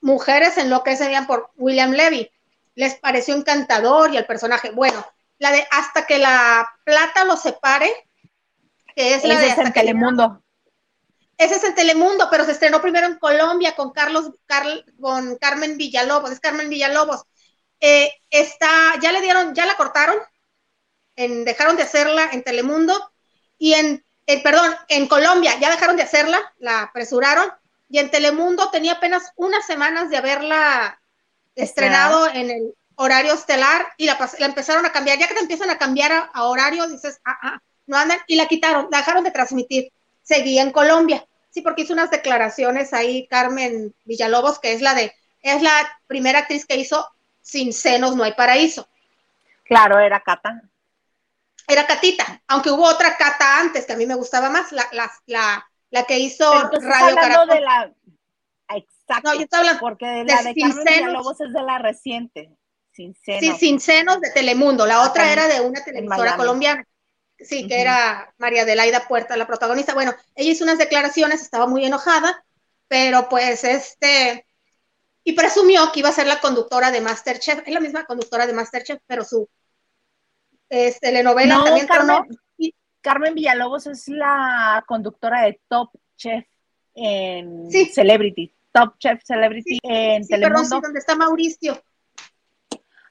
[0.02, 2.30] mujeres enloquecían por William Levy.
[2.76, 5.06] Les pareció encantador y el personaje, bueno,
[5.40, 7.90] la de hasta que la plata lo separe,
[8.96, 10.44] que es la de hasta Telemundo.
[11.44, 14.32] Ese es en Telemundo, pero se estrenó primero en Colombia con Carlos,
[15.00, 17.24] con Carmen Villalobos, es Carmen Villalobos.
[17.80, 18.70] Eh, está,
[19.02, 20.18] ya le dieron, ya la cortaron,
[21.16, 23.12] en, dejaron de hacerla en Telemundo
[23.58, 24.04] y en
[24.40, 27.52] perdón, en Colombia ya dejaron de hacerla, la apresuraron,
[27.90, 31.02] y en Telemundo tenía apenas unas semanas de haberla
[31.56, 35.18] estrenado en el horario estelar y la, empezaron a cambiar.
[35.18, 38.48] Ya que te empiezan a cambiar a, horario, dices, ah, ah, no andan, y la
[38.48, 39.92] quitaron, la dejaron de transmitir.
[40.24, 41.28] Seguía en Colombia.
[41.52, 45.72] Sí, porque hizo unas declaraciones ahí Carmen Villalobos, que es la de, es la
[46.08, 47.08] primera actriz que hizo
[47.42, 48.88] Sin senos no hay paraíso.
[49.66, 50.62] Claro, era Cata
[51.72, 55.12] era Catita, aunque hubo otra Cata antes que a mí me gustaba más, la, la,
[55.26, 57.48] la, la que hizo Radio Caracol.
[57.48, 57.94] De la...
[58.76, 59.30] Exacto.
[59.30, 62.52] No, yo estoy hablando porque de la de, Carmen es de la reciente.
[62.92, 63.42] Sin senos.
[63.42, 64.86] Sí, Sin senos de Telemundo.
[64.86, 66.86] La otra era de una televisora colombiana.
[67.44, 69.94] Sí, que era María Adelaida Puerta, la protagonista.
[69.94, 72.44] Bueno, ella hizo unas declaraciones, estaba muy enojada,
[72.88, 74.46] pero pues este,
[75.24, 78.54] y presumió que iba a ser la conductora de Masterchef, es la misma conductora de
[78.54, 79.48] Masterchef, pero su
[80.70, 81.88] es telenovela también
[83.02, 86.46] Carmen, Villalobos es la conductora de Top Chef
[86.94, 88.54] en Celebrity.
[88.72, 90.80] Top Chef Celebrity en Telemundo.
[90.80, 91.82] donde está Mauricio.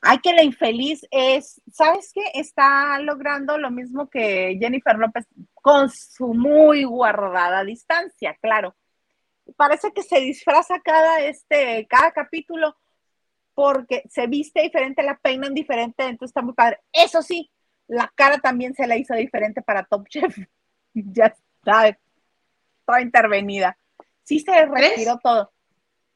[0.03, 2.23] Ay, que la infeliz es, ¿sabes qué?
[2.35, 8.75] Está logrando lo mismo que Jennifer López con su muy guardada distancia, claro.
[9.57, 12.77] Parece que se disfraza cada, este, cada capítulo
[13.55, 16.79] porque se viste diferente, la peinan diferente, entonces está muy padre.
[16.93, 17.51] Eso sí,
[17.87, 20.35] la cara también se la hizo diferente para Top Chef.
[20.95, 21.99] ya está,
[22.87, 23.77] toda intervenida.
[24.23, 25.53] Sí se retiró todo.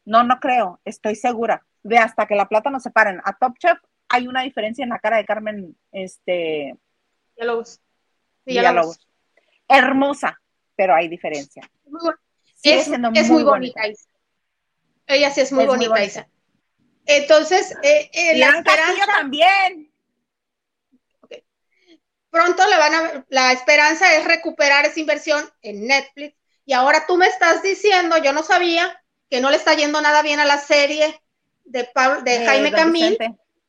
[0.07, 1.67] No, no creo, estoy segura.
[1.85, 3.21] De hasta que la plata no se paren.
[3.25, 3.79] A Top Chef
[4.09, 6.77] hay una diferencia en la cara de Carmen, este...
[7.37, 7.81] Villalobos.
[8.45, 9.09] Villalobos.
[9.69, 10.41] Hermosa,
[10.77, 11.69] pero hay diferencia.
[12.63, 12.89] es,
[13.29, 13.83] muy, bonita.
[15.07, 16.29] Ella sí es muy bonita, Isa.
[17.07, 19.93] Entonces, eh, eh, la esperanza también.
[22.31, 26.37] Pronto le van a, la esperanza es recuperar esa inversión en Netflix.
[26.67, 30.23] Y ahora tú me estás diciendo, yo no sabía que no le está yendo nada
[30.23, 31.21] bien a la serie
[31.65, 31.89] de,
[32.25, 33.19] de, Jaime Camil,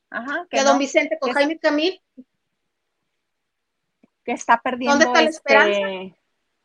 [0.10, 2.02] Ajá, que de Don Vicente con Jaime Camil.
[4.24, 4.98] Que está perdiendo.
[4.98, 6.16] ¿Dónde está la este, esperanza?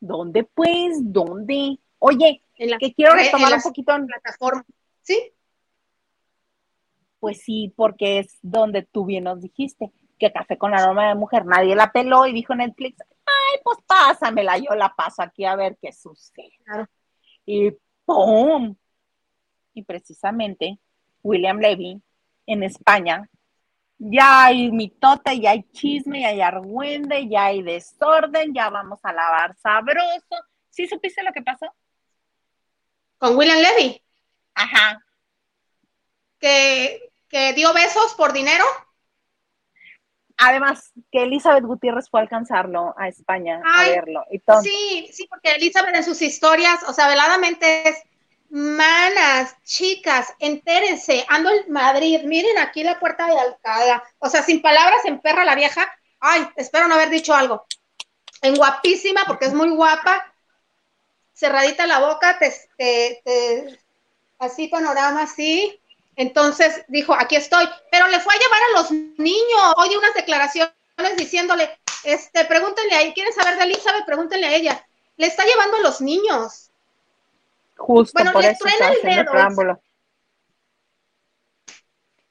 [0.01, 0.99] ¿Dónde pues?
[1.01, 1.79] ¿Dónde?
[1.99, 4.65] Oye, que quiero retomar un poquito en plataforma.
[5.03, 5.33] ¿Sí?
[7.19, 11.45] Pues sí, porque es donde tú bien nos dijiste que Café con Aroma de Mujer
[11.45, 15.79] nadie la peló y dijo Netflix, ay, pues pásamela, yo la paso aquí a ver
[15.81, 16.53] qué sucede.
[17.47, 17.73] Y
[18.05, 18.77] ¡pum!
[19.75, 20.79] Y precisamente
[21.23, 22.01] William Levy
[22.47, 23.29] en España,
[23.99, 29.13] ya hay mitote, ya hay chisme, ya hay argüende, ya hay desorden, ya vamos a
[29.13, 30.37] lavar sabroso.
[30.71, 31.67] ¿Sí supiste lo que pasó?
[33.19, 34.03] Con William Levy.
[34.55, 35.05] Ajá.
[36.39, 38.65] Que que dio besos por dinero.
[40.37, 44.25] Además, que Elizabeth Gutiérrez fue a alcanzarlo a España a verlo.
[44.63, 48.03] Sí, sí, porque Elizabeth en sus historias, o sea, veladamente es,
[48.51, 54.61] Manas, chicas, entérense, ando en Madrid, miren aquí la puerta de Alcalá, o sea, sin
[54.61, 55.89] palabras, en perra la vieja,
[56.19, 57.65] ay, espero no haber dicho algo,
[58.43, 60.35] en guapísima, porque es muy guapa,
[61.33, 63.73] cerradita la boca, te,
[64.41, 65.81] así panorama, así,
[66.17, 70.75] entonces dijo, aquí estoy, pero le fue a llevar a los niños, oye unas declaraciones
[71.17, 74.07] diciéndole, este, pregúntenle a ¿quieren saber de Elizabeth?
[74.07, 74.87] Pregúntenle a ella,
[75.17, 76.70] le está llevando a los niños
[77.81, 79.81] Justo bueno, por eso está haciendo preámbulo.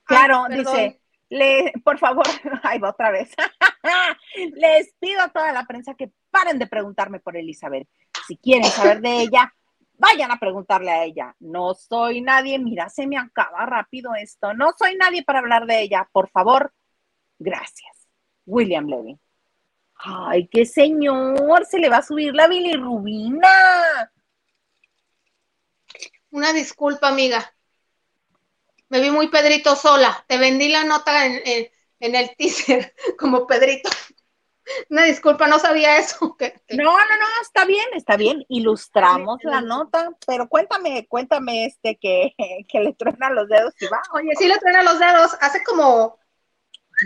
[0.06, 2.26] Claro, dice, le, por favor,
[2.64, 3.32] ahí va otra vez.
[4.56, 7.88] Les pido a toda la prensa que paren de preguntarme por Elizabeth.
[8.28, 9.52] Si quieren saber de ella,
[9.94, 11.36] vayan a preguntarle a ella.
[11.40, 14.54] No soy nadie, mira, se me acaba rápido esto.
[14.54, 16.08] No soy nadie para hablar de ella.
[16.12, 16.74] Por favor,
[17.40, 18.08] gracias.
[18.46, 19.20] William Levy.
[19.96, 23.50] Ay, qué señor, se le va a subir la bilirrubina.
[26.32, 27.54] Una disculpa, amiga.
[28.90, 30.24] Me vi muy Pedrito sola.
[30.28, 31.70] Te vendí la nota en,
[32.00, 33.90] el teaser como Pedrito.
[34.90, 36.38] Una disculpa, no sabía eso.
[36.72, 38.46] No, no, no, está bien, está bien.
[38.48, 42.36] Ilustramos la nota, pero cuéntame, cuéntame este que,
[42.70, 44.02] que le truena los dedos y va.
[44.14, 45.36] Oye, sí le truena los dedos.
[45.42, 46.20] Hace como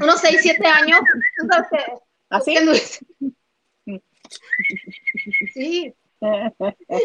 [0.01, 0.99] unos 6, 7 años.
[2.29, 2.57] ¿Así?
[5.53, 5.95] Sí,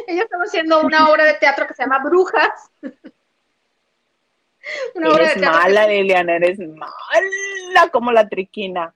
[0.06, 2.70] ella estaba haciendo una obra de teatro que se llama Brujas.
[4.94, 8.94] una obra de teatro mala, Liliana, eres mala como la triquina.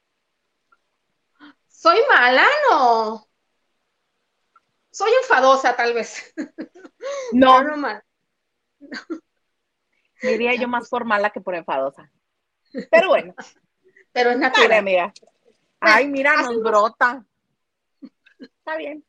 [1.69, 3.27] Soy mala, no.
[4.91, 6.35] Soy enfadosa, tal vez.
[7.33, 7.65] No.
[7.65, 8.01] no, no
[10.23, 12.09] Diría yo más por mala que por enfadosa.
[12.93, 13.35] Pero bueno.
[14.13, 14.73] Pero es natural.
[14.73, 15.13] amiga.
[15.81, 17.25] Ay, mira, nos brota.
[18.39, 19.05] Está bien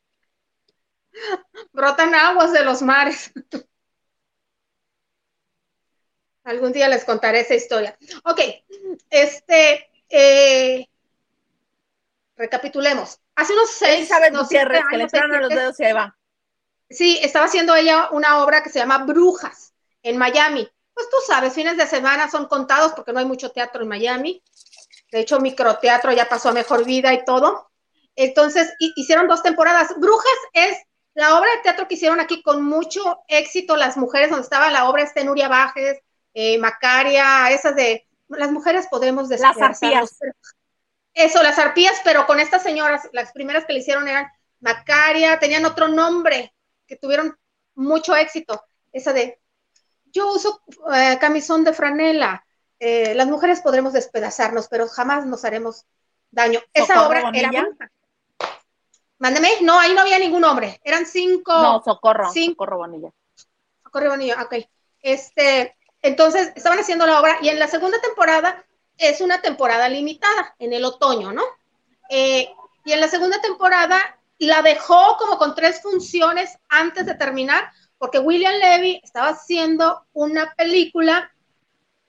[1.71, 3.31] brotan aguas de los mares.
[6.43, 7.97] Algún día les contaré esa historia.
[8.25, 8.39] Ok,
[9.09, 10.87] este, eh,
[12.35, 13.19] recapitulemos.
[13.35, 14.65] Hace unos seis no, que
[14.97, 15.07] le
[15.39, 16.17] los dedos y va.
[16.89, 20.69] Sí, estaba haciendo ella una obra que se llama Brujas en Miami.
[20.93, 24.43] Pues tú sabes, fines de semana son contados porque no hay mucho teatro en Miami.
[25.11, 27.71] De hecho, microteatro ya pasó a mejor vida y todo.
[28.15, 29.95] Entonces, hicieron dos temporadas.
[29.97, 30.77] Brujas es
[31.15, 34.89] la obra de teatro que hicieron aquí con mucho éxito, las mujeres, donde estaba la
[34.89, 35.99] obra este Nuria Bajes,
[36.33, 39.45] eh, Macaria, esas de las mujeres podemos decir.
[39.45, 40.17] Las arpías.
[41.13, 44.27] Eso, las arpías, pero con estas señoras, las primeras que le hicieron eran
[44.59, 46.53] Macaria, tenían otro nombre,
[46.87, 47.37] que tuvieron
[47.75, 48.63] mucho éxito.
[48.91, 49.39] Esa de,
[50.05, 50.61] yo uso
[50.93, 52.43] eh, camisón de franela,
[52.79, 55.85] eh, las mujeres podremos despedazarnos, pero jamás nos haremos
[56.31, 56.59] daño.
[56.73, 57.51] Esa obra era
[59.23, 61.53] Mándeme, no, ahí no había ningún hombre, eran cinco.
[61.53, 62.65] No, Socorro, cinco.
[62.65, 63.09] Socorro Bonilla.
[63.81, 64.55] Socorro Bonilla, ok.
[65.01, 68.65] Este, entonces, estaban haciendo la obra y en la segunda temporada
[68.97, 71.41] es una temporada limitada, en el otoño, ¿no?
[72.09, 72.53] Eh,
[72.83, 73.97] y en la segunda temporada
[74.39, 80.53] la dejó como con tres funciones antes de terminar, porque William Levy estaba haciendo una
[80.57, 81.31] película,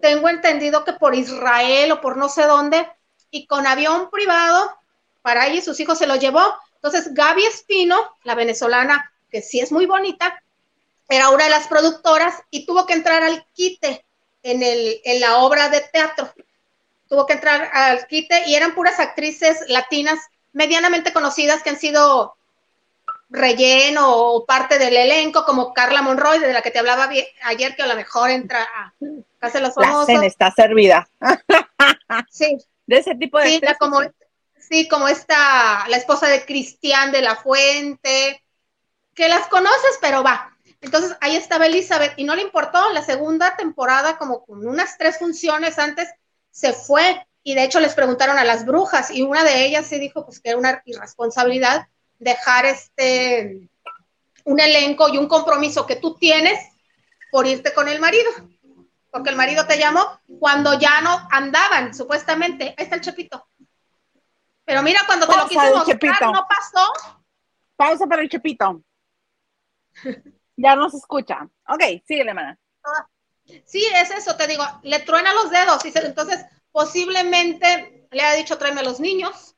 [0.01, 2.91] tengo entendido que por Israel o por no sé dónde,
[3.31, 4.77] y con avión privado,
[5.23, 6.43] para ella y sus hijos se lo llevó,
[6.85, 10.43] entonces, Gaby Espino, la venezolana, que sí es muy bonita,
[11.09, 14.05] era una de las productoras y tuvo que entrar al quite
[14.43, 16.31] en, el, en la obra de teatro.
[17.09, 20.19] Tuvo que entrar al quite y eran puras actrices latinas
[20.53, 22.37] medianamente conocidas que han sido
[23.31, 27.09] relleno o parte del elenco, como Carla Monroy, de la que te hablaba
[27.45, 28.93] ayer, que a lo mejor entra a
[29.39, 30.07] Casa de los Famosos.
[30.09, 31.09] La cena está servida.
[32.29, 32.59] sí.
[32.87, 34.03] De ese tipo de sí, como,
[34.69, 38.43] Sí, como esta, la esposa de Cristian de la Fuente,
[39.15, 40.57] que las conoces, pero va.
[40.81, 42.91] Entonces ahí estaba Elizabeth y no le importó.
[42.93, 46.09] La segunda temporada, como con unas tres funciones antes,
[46.51, 47.27] se fue.
[47.43, 50.41] Y de hecho les preguntaron a las brujas y una de ellas se dijo pues
[50.41, 51.89] que era una irresponsabilidad
[52.19, 53.69] dejar este
[54.45, 56.59] un elenco y un compromiso que tú tienes
[57.31, 58.31] por irte con el marido.
[59.11, 62.75] Porque el marido te llamó cuando ya no andaban, supuestamente.
[62.77, 63.47] Ahí está el chapito.
[64.65, 66.93] Pero mira, cuando te lo quise mostrar, no pasó.
[67.77, 68.83] Pausa para el chepito.
[70.57, 71.49] ya no se escucha.
[71.69, 72.59] Ok, síguele, hermana.
[73.67, 75.85] Sí, es eso, te digo, le truena los dedos.
[75.85, 79.55] Y entonces, posiblemente le ha dicho, tráeme a los niños.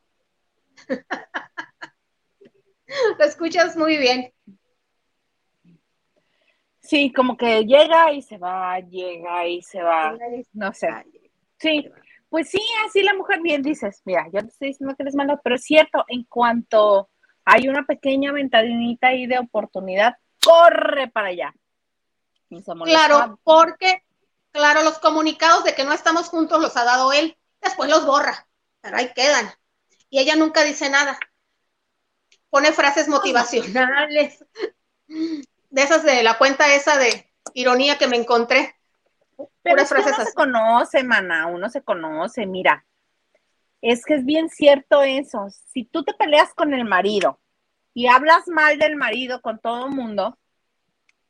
[3.18, 4.32] lo escuchas muy bien.
[6.80, 10.16] Sí, como que llega y se va, llega y se va.
[10.52, 10.88] No sé.
[11.58, 11.88] Sí,
[12.28, 15.40] pues sí, así la mujer bien dices, mira, yo te estoy diciendo que eres malo,
[15.42, 17.10] pero es cierto, en cuanto
[17.44, 21.54] hay una pequeña ventadinita ahí de oportunidad, corre para allá.
[22.48, 23.06] Y se molestó.
[23.06, 24.02] Claro, porque,
[24.50, 27.36] claro, los comunicados de que no estamos juntos los ha dado él.
[27.60, 28.46] Después los borra,
[28.80, 29.50] pero ahí quedan.
[30.10, 31.18] Y ella nunca dice nada.
[32.50, 34.44] Pone frases motivacionales.
[35.06, 38.75] De esas de la cuenta esa de ironía que me encontré.
[39.66, 42.86] Pero Puras es que frases uno se conoce, mana, uno se conoce, mira.
[43.82, 45.48] Es que es bien cierto eso.
[45.72, 47.40] Si tú te peleas con el marido
[47.92, 50.38] y hablas mal del marido con todo el mundo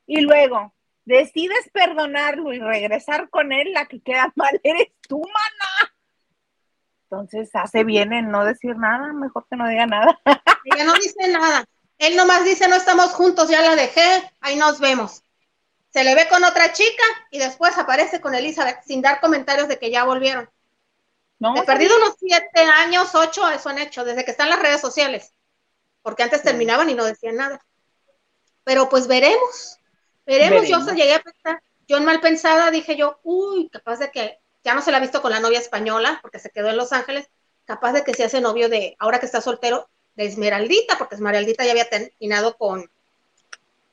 [0.06, 0.74] y luego
[1.06, 5.94] decides perdonarlo y regresar con él, la que queda mal eres tú, mana.
[7.04, 10.20] Entonces hace bien en no decir nada, mejor que no diga nada.
[10.64, 11.64] Ella no dice nada.
[11.96, 15.22] Él nomás dice, no estamos juntos, ya la dejé, ahí nos vemos.
[15.96, 19.78] Se le ve con otra chica y después aparece con Elizabeth sin dar comentarios de
[19.78, 20.46] que ya volvieron.
[21.38, 24.82] No, He perdido unos siete años, ocho, eso han hecho, desde que están las redes
[24.82, 25.32] sociales.
[26.02, 27.64] Porque antes terminaban y no decían nada.
[28.62, 29.78] Pero pues veremos.
[30.26, 34.10] Veremos, yo se llegué a pensar, yo en mal pensada dije yo, uy, capaz de
[34.10, 36.76] que ya no se la ha visto con la novia española, porque se quedó en
[36.76, 37.26] Los Ángeles,
[37.64, 41.64] capaz de que se hace novio de, ahora que está soltero, de Esmeraldita, porque Esmeraldita
[41.64, 42.90] ya había terminado con,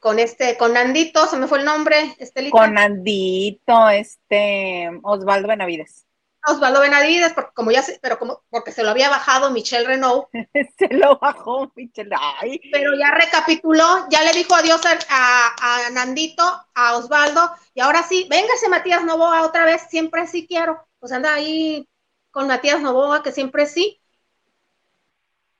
[0.03, 2.51] con este, con Nandito, se me fue el nombre, Estelita.
[2.51, 6.05] con Andito, este, Osvaldo Benavides.
[6.45, 10.27] Osvaldo Benavides, porque como ya se, pero como, porque se lo había bajado Michelle Renault,
[10.77, 12.13] Se lo bajó, Michelle.
[12.41, 16.43] Ay, pero ya recapituló, ya le dijo adiós a, a- a Nandito,
[16.75, 20.85] a Osvaldo, y ahora sí, véngase Matías Novoa otra vez, siempre sí quiero.
[20.99, 21.87] Pues anda ahí
[22.29, 24.01] con Matías Novoa, que siempre sí.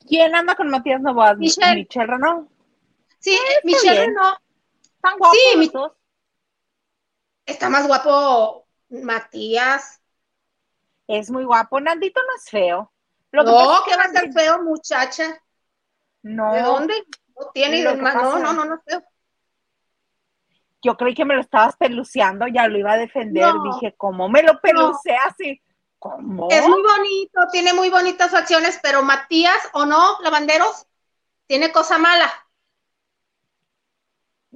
[0.06, 1.34] ¿Quién anda con Matías Novoa?
[1.36, 1.76] Michelle.
[1.76, 2.50] Michelle Renault.
[3.24, 4.16] Sí, Michelle bien.
[4.16, 4.38] Renault
[4.84, 5.92] Están guapos Sí, los mi- dos.
[7.46, 10.02] está más guapo Matías.
[11.08, 11.80] Es muy guapo.
[11.80, 12.92] Nandito no es feo.
[13.32, 15.42] Lo no, que va a ser feo, muchacha.
[16.22, 16.94] No, ¿De dónde?
[17.40, 19.04] No tiene, Lo que no, no, no, no, es feo.
[20.84, 23.56] yo creí que me lo estabas peluceando, ya lo iba a defender.
[23.56, 23.74] No.
[23.74, 25.34] Dije, ¿cómo me lo peluceas?
[25.40, 25.62] Y,
[25.98, 26.50] ¿Cómo?
[26.52, 30.86] Es muy bonito, tiene muy bonitas facciones, pero Matías, ¿o no, lavanderos?
[31.48, 32.32] Tiene cosa mala.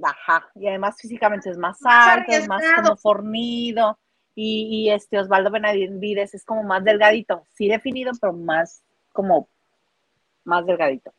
[0.02, 3.98] Ajá, y además físicamente es más Más alto, es más como fornido.
[4.34, 8.82] Y, y este Osvaldo Benavides es como más delgadito, sí definido, pero más
[9.12, 9.48] como
[10.44, 11.12] más delgadito.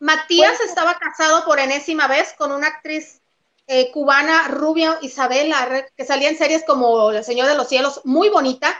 [0.00, 3.22] Matías Pues- estaba casado por enésima vez con una actriz
[3.66, 8.28] eh, cubana, rubia Isabela, que salía en series como El Señor de los Cielos, muy
[8.28, 8.74] bonita.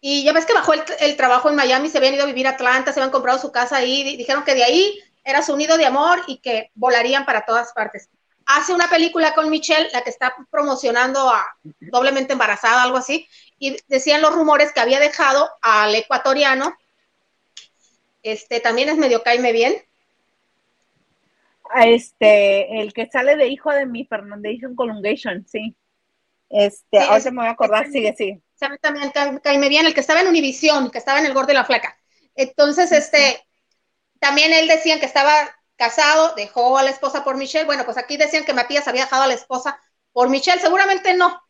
[0.00, 2.46] Y ya ves que bajó el, el trabajo en Miami, se habían ido a vivir
[2.46, 5.56] a Atlanta, se habían comprado su casa ahí, di- dijeron que de ahí era su
[5.56, 8.08] nido de amor y que volarían para todas partes.
[8.46, 11.46] Hace una película con Michelle, la que está promocionando a
[11.80, 13.28] doblemente embarazada, algo así,
[13.58, 16.76] y decían los rumores que había dejado al ecuatoriano,
[18.22, 19.74] este también es medio caime bien,
[21.74, 25.74] Este, el que sale de hijo de mi Fernandation Colungation, sí.
[26.50, 28.40] Este, Sí, ahora es- se me voy a acordar, es- sigue, sigue.
[28.56, 31.52] sabe también ca- caime bien, el que estaba en Univisión, que estaba en el gordo
[31.52, 31.96] y la flaca.
[32.34, 33.42] Entonces, este,
[34.20, 35.32] también él decían que estaba
[35.76, 37.64] casado, dejó a la esposa por Michelle.
[37.66, 39.78] Bueno, pues aquí decían que Matías había dejado a la esposa
[40.12, 40.60] por Michelle.
[40.60, 41.40] Seguramente no.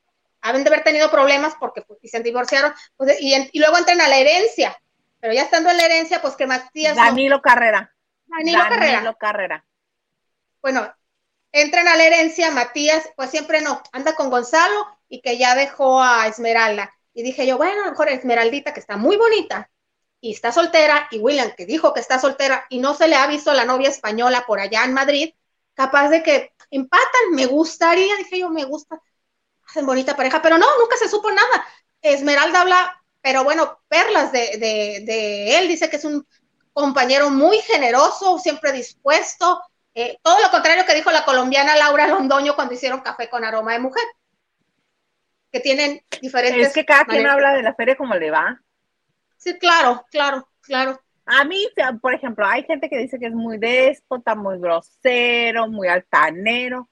[0.40, 2.72] Haben de haber tenido problemas porque pues, y se divorciaron.
[2.96, 4.76] Pues, y, en- y luego entran a la herencia.
[5.20, 6.96] Pero ya estando en la herencia, pues que Matías.
[6.96, 7.94] no- Danilo Carrera.
[8.26, 8.92] Danilo Carrera.
[8.92, 9.64] Danilo Carrera.
[10.60, 10.92] bueno,
[11.52, 16.00] entran a la herencia, Matías, pues siempre no, anda con Gonzalo y que ya dejó
[16.02, 16.94] a Esmeralda.
[17.14, 19.68] Y dije yo, bueno, a lo mejor Esmeraldita, que está muy bonita
[20.22, 23.26] y está soltera, y William, que dijo que está soltera y no se le ha
[23.26, 25.34] visto a la novia española por allá en Madrid,
[25.74, 29.02] capaz de que empatan, me gustaría, dije yo, me gusta,
[29.66, 31.66] hacen bonita pareja, pero no, nunca se supo nada.
[32.00, 36.24] Esmeralda habla, pero bueno, perlas de, de, de él, dice que es un
[36.72, 39.60] compañero muy generoso, siempre dispuesto,
[39.92, 43.72] eh, todo lo contrario que dijo la colombiana Laura Londoño cuando hicieron café con aroma
[43.72, 44.04] de mujer.
[45.50, 46.68] Que tienen diferentes.
[46.68, 48.62] Es que cada quien habla de la feria como le va.
[49.42, 51.00] Sí, claro, claro, claro.
[51.26, 51.66] A mí,
[52.00, 56.88] por ejemplo, hay gente que dice que es muy déspota, muy grosero, muy altanero.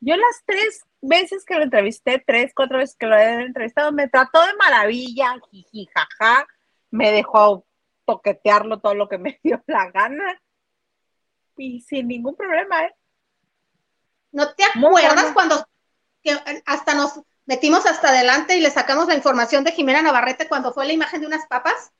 [0.00, 4.08] Yo las tres veces que lo entrevisté, tres, cuatro veces que lo he entrevistado, me
[4.08, 6.46] trató de maravilla, jiji, jaja,
[6.90, 7.64] me dejó
[8.04, 10.38] toquetearlo todo lo que me dio la gana
[11.56, 12.94] y sin ningún problema, ¿eh?
[14.32, 15.66] ¿No te acuerdas cuando
[16.22, 16.36] que
[16.66, 20.86] hasta nos metimos hasta adelante y le sacamos la información de Jimena Navarrete cuando fue
[20.86, 21.92] la imagen de unas papas?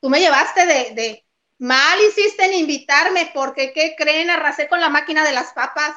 [0.00, 1.26] Tú me llevaste de, de
[1.58, 4.30] mal hiciste en invitarme porque, ¿qué creen?
[4.30, 5.96] Arrasé con la máquina de las papas.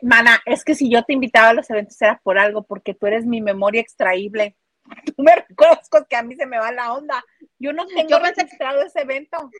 [0.00, 3.06] Mana, es que si yo te invitaba a los eventos era por algo, porque tú
[3.06, 4.56] eres mi memoria extraíble.
[5.16, 7.24] Tú me recuerdas que a mí se me va la onda.
[7.58, 9.50] Yo no tengo Yo pensé ese evento.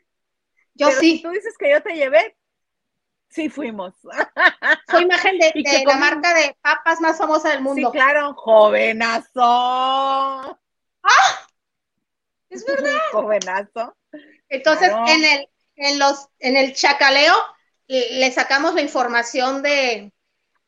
[0.73, 1.17] Yo Pero sí.
[1.17, 2.35] si tú dices que yo te llevé,
[3.33, 3.93] Sí, fuimos.
[4.85, 5.53] Fue imagen de,
[5.85, 7.91] la marca de papas más famosa del Sí, mundo.
[7.91, 9.39] claro, jovenazo.
[12.49, 13.01] Es verdad.
[13.11, 13.97] Jovenazo.
[14.49, 15.05] Entonces, Claro.
[15.05, 17.33] en el, en los, en el chacaleo,
[17.87, 20.13] le le sacamos la información de,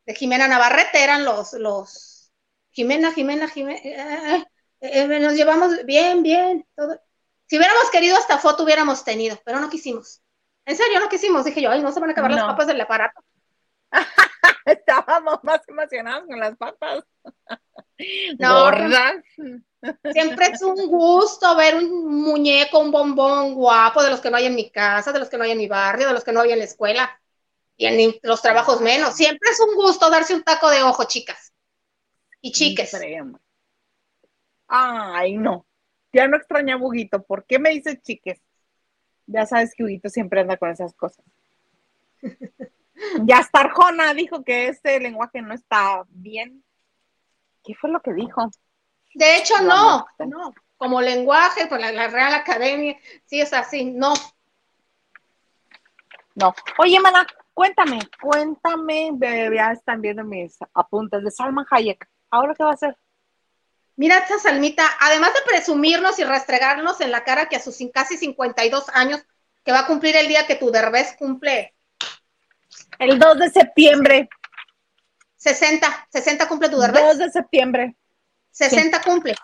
[0.05, 2.31] de Jimena Navarrete, eran los, los
[2.71, 4.45] Jimena, Jimena, Jimena, eh,
[4.81, 6.99] eh, eh, nos llevamos bien, bien, todo.
[7.47, 10.21] Si hubiéramos querido hasta foto hubiéramos tenido, pero no quisimos.
[10.65, 11.45] En serio, no quisimos.
[11.45, 13.23] Dije yo, ay, no se van a acabar las papas del aparato.
[14.65, 17.03] Estábamos más emocionados con las papas.
[18.39, 19.23] No, Gordas.
[20.11, 24.47] Siempre es un gusto ver un muñeco, un bombón guapo de los que no hay
[24.47, 26.41] en mi casa, de los que no hay en mi barrio, de los que no
[26.41, 27.17] hay en la escuela
[27.77, 29.15] y en los trabajos menos.
[29.15, 31.53] Siempre es un gusto darse un taco de ojo, chicas
[32.41, 32.91] y chiques.
[34.67, 35.65] Ay, no.
[36.11, 37.23] Ya no extraña a Huguito.
[37.23, 38.41] ¿Por qué me dices chiques?
[39.27, 41.23] Ya sabes que Huguito siempre anda con esas cosas.
[43.23, 46.63] Ya hasta Arjona dijo que este lenguaje no está bien.
[47.63, 48.49] ¿Qué fue lo que dijo?
[49.13, 50.53] De hecho, no, no.
[50.77, 54.13] Como lenguaje, por la, la Real Academia, sí es así, no.
[56.35, 56.53] No.
[56.77, 59.09] Oye, mana, cuéntame, cuéntame.
[59.13, 62.07] ve- Ya están viendo mis apuntes de Salman Hayek.
[62.29, 62.97] ¿Ahora qué va a hacer?
[63.97, 68.17] Mira esta Salmita, además de presumirnos y restregarnos en la cara que a sus casi
[68.17, 69.21] 52 años,
[69.63, 71.73] que va a cumplir el día que tu derbez cumple
[72.99, 74.29] El 2 de septiembre.
[75.37, 77.03] 60, 60 cumple tu derbez.
[77.03, 77.95] 2 de septiembre.
[78.51, 79.35] 60 cumple.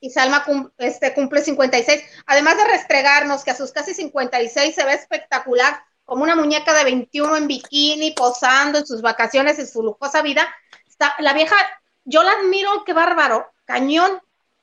[0.00, 2.04] Y Salma cum- este, cumple 56.
[2.26, 6.84] Además de restregarnos que a sus casi 56 se ve espectacular, como una muñeca de
[6.84, 10.46] 21 en bikini, posando en sus vacaciones, en su lujosa vida.
[10.86, 11.56] Está, la vieja,
[12.04, 14.20] yo la admiro, qué bárbaro, cañón,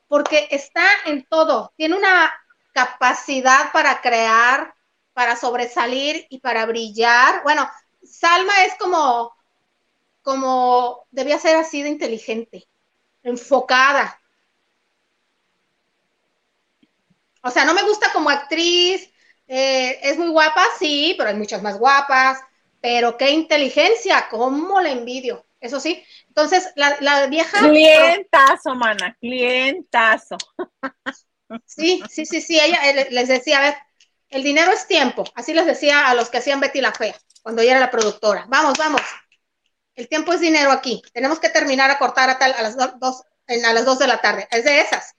[0.07, 1.73] porque está en todo.
[1.75, 2.33] Tiene una
[2.73, 4.73] capacidad para crear,
[5.13, 7.43] para sobresalir y para brillar.
[7.43, 7.69] Bueno,
[8.03, 9.33] Salma es como,
[10.21, 12.67] como, debía ser así de inteligente
[13.23, 14.19] enfocada.
[17.43, 19.09] O sea, no me gusta como actriz,
[19.47, 22.39] eh, es muy guapa, sí, pero hay muchas más guapas,
[22.79, 26.03] pero qué inteligencia, cómo la envidio, eso sí.
[26.31, 27.59] Entonces, la, la vieja...
[27.59, 30.37] Clientazo, mana, clientazo.
[31.65, 33.75] Sí, sí, sí, sí, ella eh, les decía, a ver,
[34.29, 37.13] el dinero es tiempo, así les decía a los que hacían Betty la Fea,
[37.43, 38.45] cuando ella era la productora.
[38.47, 39.01] Vamos, vamos,
[39.95, 42.93] el tiempo es dinero aquí, tenemos que terminar a cortar a, tal, a las do-
[42.97, 45.13] dos, a las dos de la tarde, es de esas.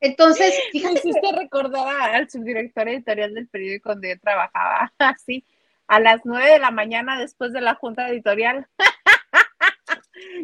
[0.00, 5.46] Entonces, Me fíjate que- hiciste recordar al subdirector editorial del periódico donde yo trabajaba, así,
[5.86, 8.66] a las nueve de la mañana después de la junta editorial,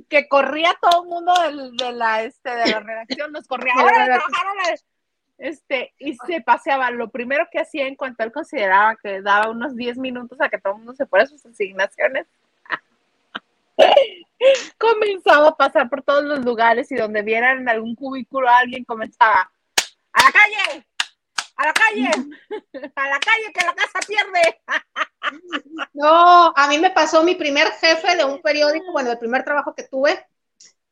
[0.09, 4.05] que corría todo el mundo del- de, la, este, de la redacción, nos corría, ahora
[4.07, 4.81] trabajar, órale".
[5.39, 6.91] Este, y se paseaba.
[6.91, 10.59] Lo primero que hacía en cuanto él consideraba que daba unos 10 minutos a que
[10.59, 12.26] todo el mundo se fuera a sus asignaciones,
[14.79, 18.85] comenzaba a pasar por todos los lugares y donde vieran en algún cubículo a alguien
[18.85, 19.51] comenzaba
[20.12, 20.85] a la calle,
[21.59, 22.09] a la calle,
[22.97, 24.61] a la calle que la casa pierde.
[25.93, 29.75] No, a mí me pasó mi primer jefe de un periódico, bueno, el primer trabajo
[29.75, 30.27] que tuve.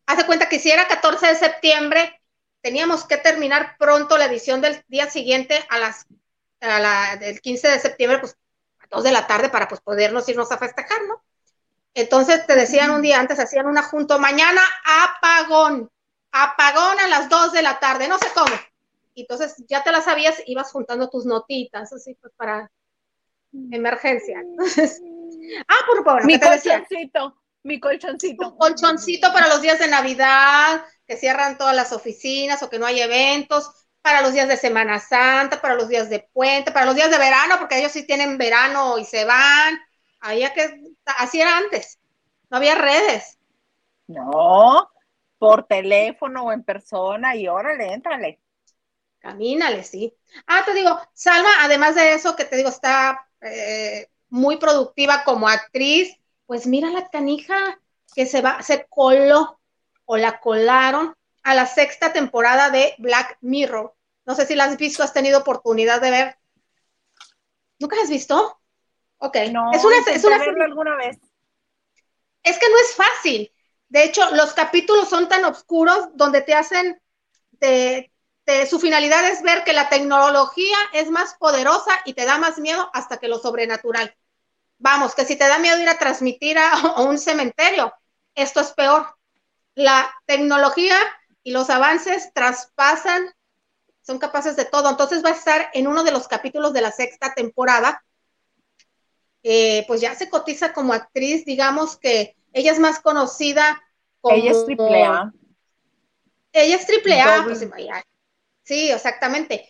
[0.04, 2.20] Hace cuenta que si era 14 de septiembre,
[2.60, 6.06] teníamos que terminar pronto la edición del día siguiente a las
[6.60, 8.36] a la, del 15 de septiembre, pues
[8.80, 11.22] a 2 de la tarde para pues podernos irnos a festejar, ¿no?
[11.94, 14.60] Entonces te decían un día antes, hacían una junto, mañana
[15.04, 15.90] apagón,
[16.32, 18.54] apagón a las 2 de la tarde, no sé cómo.
[19.16, 22.70] Y entonces ya te la sabías, ibas juntando tus notitas, así pues para
[23.70, 24.40] emergencia.
[24.40, 25.00] Entonces,
[25.68, 28.50] ah, por favor, mi colchoncito, mi colchoncito.
[28.50, 32.84] Un colchoncito para los días de Navidad, que cierran todas las oficinas o que no
[32.84, 36.94] hay eventos, para los días de Semana Santa, para los días de puente, para los
[36.94, 39.78] días de verano, porque ellos sí tienen verano y se van.
[40.20, 40.78] Había que,
[41.18, 41.98] así era antes,
[42.50, 43.38] no había redes.
[44.08, 44.90] No,
[45.38, 48.40] por teléfono o en persona y órale, éntrale.
[49.26, 50.16] Camínale, sí.
[50.46, 55.48] Ah, te digo, Salma, además de eso, que te digo, está eh, muy productiva como
[55.48, 56.16] actriz,
[56.46, 57.80] pues mira la canija
[58.14, 59.58] que se va, se coló
[60.04, 61.12] o la colaron
[61.42, 63.96] a la sexta temporada de Black Mirror.
[64.26, 66.38] No sé si la has visto, has tenido oportunidad de ver.
[67.80, 68.60] ¿Nunca la has visto?
[69.18, 69.38] Ok.
[69.50, 71.18] No, es una, es una alguna vez.
[72.44, 73.52] es que no es fácil.
[73.88, 77.02] De hecho, los capítulos son tan oscuros donde te hacen,
[77.58, 78.12] te,
[78.46, 82.58] te- su finalidad es ver que la tecnología es más poderosa y te da más
[82.58, 84.16] miedo hasta que lo sobrenatural.
[84.78, 87.92] Vamos, que si te da miedo ir a transmitir a, a un cementerio,
[88.34, 89.06] esto es peor.
[89.74, 90.96] La tecnología
[91.42, 93.34] y los avances traspasan,
[94.00, 94.88] son capaces de todo.
[94.88, 98.02] Entonces va a estar en uno de los capítulos de la sexta temporada
[99.48, 103.80] eh, pues ya se cotiza como actriz, digamos que ella es más conocida
[104.20, 104.36] como...
[104.36, 105.32] Ella es triple A.
[106.52, 107.68] Ella es triple A, Doble.
[107.68, 108.04] pues.
[108.66, 109.68] Sí, exactamente.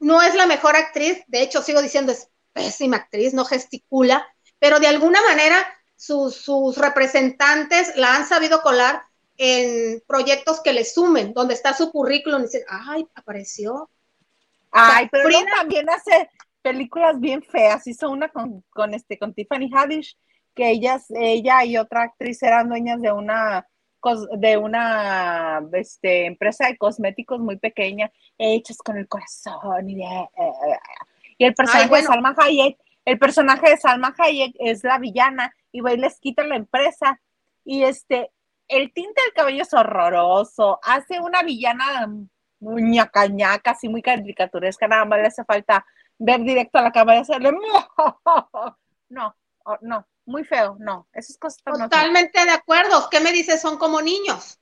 [0.00, 4.26] No es la mejor actriz, de hecho sigo diciendo es pésima actriz, no gesticula,
[4.58, 9.02] pero de alguna manera sus, sus representantes la han sabido colar
[9.36, 13.88] en proyectos que le sumen, donde está su currículum y dicen, ay, apareció.
[14.72, 16.30] Ay, pero Frida- también hace
[16.62, 17.86] películas bien feas.
[17.86, 20.16] Hizo una con, con este, con Tiffany Haddish,
[20.54, 23.66] que ellas, ella y otra actriz eran dueñas de una
[24.36, 30.28] de una este, empresa de cosméticos muy pequeña, hechas con el corazón y, de-
[31.38, 32.02] y el personaje bueno.
[32.02, 36.18] de Salma Hayek, el personaje de Salma Hayek es la villana y va y les
[36.18, 37.20] quita la empresa
[37.64, 38.30] y este
[38.68, 42.08] el tinte del cabello es horroroso, hace una villana
[42.60, 45.84] muy ñaca así muy caricaturesca, nada más le hace falta
[46.18, 47.50] ver directo a la cámara y hacerle
[49.08, 49.34] no,
[49.80, 51.90] no, muy feo, no, esas cosas están muy feas.
[51.90, 53.08] Totalmente de acuerdo.
[53.10, 53.60] ¿Qué me dices?
[53.60, 54.58] Son como niños.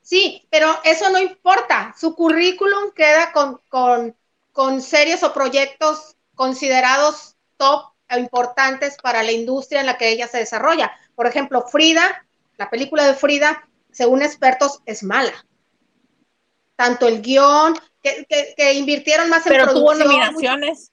[0.00, 1.94] Sí, pero eso no importa.
[1.98, 4.16] Su currículum queda con, con,
[4.52, 10.28] con series o proyectos considerados top e importantes para la industria en la que ella
[10.28, 10.92] se desarrolla.
[11.16, 12.24] Por ejemplo, Frida,
[12.56, 15.32] la película de Frida, según expertos, es mala.
[16.76, 20.92] Tanto el guion, que, que- que invirtieron más en pero tuvo producción, nominaciones.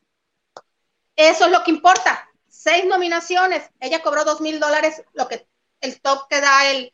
[1.16, 2.30] Eso es lo que importa.
[2.48, 3.70] Seis nominaciones.
[3.80, 5.48] Ella cobró dos mil dólares, lo que
[5.82, 6.94] el top que da el,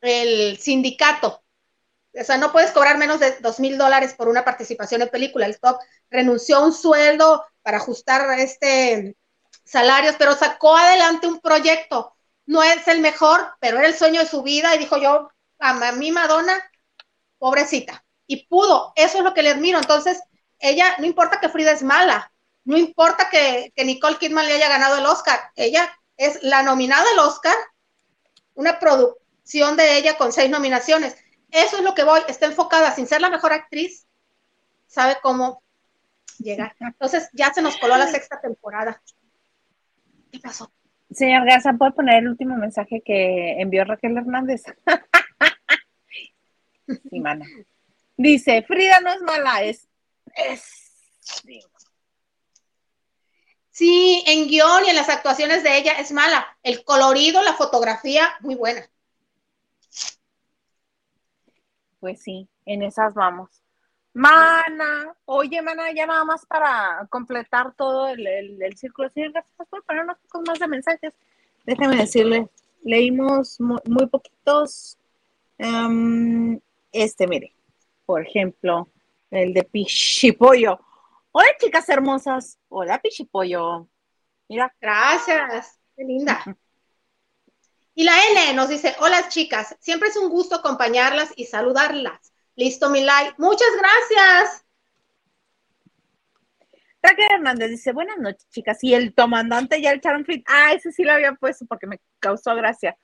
[0.00, 1.42] el sindicato.
[2.18, 5.46] O sea, no puedes cobrar menos de dos mil dólares por una participación en película.
[5.46, 5.78] El top
[6.10, 9.16] renunció a un sueldo para ajustar este
[9.64, 12.16] salarios, pero sacó adelante un proyecto.
[12.46, 15.92] No es el mejor, pero era el sueño de su vida y dijo yo, a
[15.92, 16.60] mí Madonna,
[17.38, 18.04] pobrecita.
[18.26, 19.78] Y pudo, eso es lo que le admiro.
[19.78, 20.20] Entonces,
[20.58, 22.29] ella, no importa que Frida es mala,
[22.64, 27.04] no importa que, que Nicole Kidman le haya ganado el Oscar, ella es la nominada
[27.12, 27.56] al Oscar,
[28.54, 31.16] una producción de ella con seis nominaciones.
[31.50, 34.06] Eso es lo que voy, está enfocada, sin ser la mejor actriz,
[34.86, 35.62] sabe cómo
[36.38, 36.76] llegar.
[36.78, 39.02] Entonces ya se nos coló la sexta temporada.
[40.30, 40.70] ¿Qué pasó?
[41.10, 44.62] Señor Garza, ¿puede poner el último mensaje que envió Raquel Hernández?
[48.16, 49.88] Dice, Frida no es mala, es...
[50.34, 50.90] es...
[53.80, 56.46] Sí, en guion y en las actuaciones de ella es mala.
[56.62, 58.86] El colorido, la fotografía, muy buena.
[61.98, 63.62] Pues sí, en esas vamos.
[64.12, 69.08] Mana, oye, mana, ya nada más para completar todo el, el, círculo.
[69.08, 71.14] Señor Garza, ¿puede poner pocos más de mensajes?
[71.64, 72.48] Déjeme decirle,
[72.82, 74.98] leímos muy, muy poquitos.
[75.56, 76.60] Em,
[76.92, 77.54] este, mire,
[78.04, 78.88] por ejemplo,
[79.30, 80.80] el de Pichipollo.
[81.32, 82.58] Hola, chicas hermosas.
[82.68, 83.88] Hola, Pichipollo.
[84.48, 86.42] Mira, Gracias, qué linda.
[87.92, 92.32] Y la N nos dice, hola chicas, siempre es un gusto acompañarlas y saludarlas.
[92.54, 93.34] Listo mi like.
[93.36, 94.64] Muchas gracias.
[97.02, 98.82] Raquel Hernández dice, buenas noches, chicas.
[98.84, 100.44] Y el comandante ya el echaron fit.
[100.48, 102.96] Ah, ese sí lo había puesto porque me causó gracia.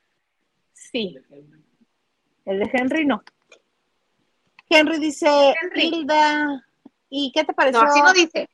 [0.73, 1.19] Sí,
[2.47, 3.23] el de Henry no.
[4.71, 5.89] Henry dice, Henry.
[5.89, 6.66] Hilda,
[7.09, 7.83] ¿y qué te pareció?
[7.83, 8.49] No, así no dice.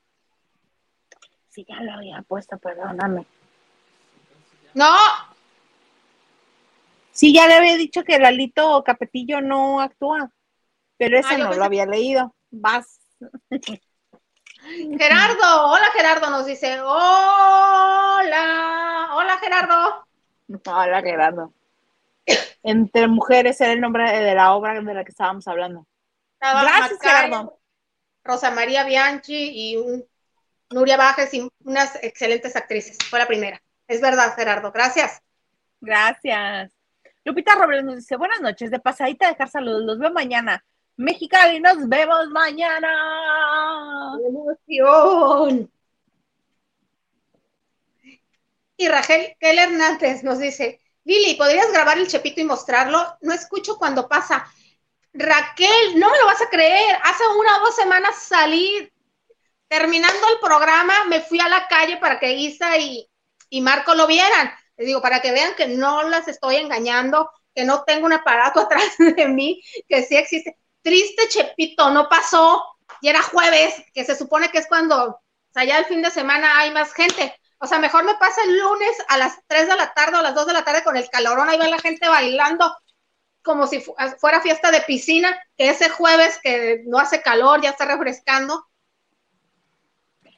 [1.48, 3.26] Sí, ya lo había puesto, perdóname.
[4.74, 4.88] No,
[7.12, 10.30] Sí, ya le había dicho que Lalito Capetillo no actúa,
[10.96, 12.34] pero ese Ah, no pensé lo había leído.
[12.50, 13.00] Vas.
[14.98, 18.30] Gerardo, hola Gerardo, nos dice, hola,
[19.14, 20.06] hola Gerardo.
[20.66, 21.52] Hola, Gerardo.
[22.62, 25.86] Entre mujeres era el nombre de la obra de la que estábamos hablando.
[26.40, 27.58] Gracias, Macario, Gerardo.
[28.24, 30.04] Rosa María Bianchi y un-
[30.70, 32.96] Nuria Bajes y unas excelentes actrices.
[33.10, 33.62] Fue la primera.
[33.86, 34.72] Es verdad, Gerardo.
[34.72, 35.20] Gracias.
[35.80, 36.72] Gracias.
[37.24, 40.64] Lupita Robles nos dice, buenas noches, de pasadita dejar saludos, los veo mañana.
[40.96, 42.88] Mexicali, nos vemos mañana.
[44.18, 45.70] ¡Qué emoción!
[48.76, 53.16] Y Rachel Keller Hernández nos dice, Lili, ¿podrías grabar el chepito y mostrarlo?
[53.20, 54.46] No escucho cuando pasa.
[55.14, 56.96] Raquel, no me lo vas a creer.
[57.02, 58.90] Hace una o dos semanas salí,
[59.68, 63.08] terminando el programa, me fui a la calle para que Isa y,
[63.50, 64.52] y Marco lo vieran.
[64.76, 68.60] Les digo, para que vean que no las estoy engañando, que no tengo un aparato
[68.62, 70.58] atrás de mí, que sí existe.
[70.82, 72.64] Triste Chepito, no pasó.
[73.00, 75.20] Y era jueves, que se supone que es cuando, o
[75.52, 77.34] sea, ya el fin de semana hay más gente.
[77.58, 80.22] O sea, mejor me pasa el lunes a las 3 de la tarde o a
[80.22, 82.74] las 2 de la tarde con el calorón, ahí va la gente bailando
[83.42, 87.70] como si fu- fuera fiesta de piscina, que ese jueves que no hace calor, ya
[87.70, 88.66] está refrescando.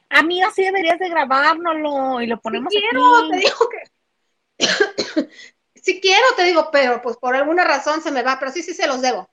[0.09, 3.31] Amiga, sí deberías de grabárnoslo y lo ponemos sí quiero, aquí.
[3.31, 5.29] te digo que.
[5.81, 8.73] sí quiero, te digo, pero pues por alguna razón se me va, pero sí, sí
[8.73, 9.29] se los debo.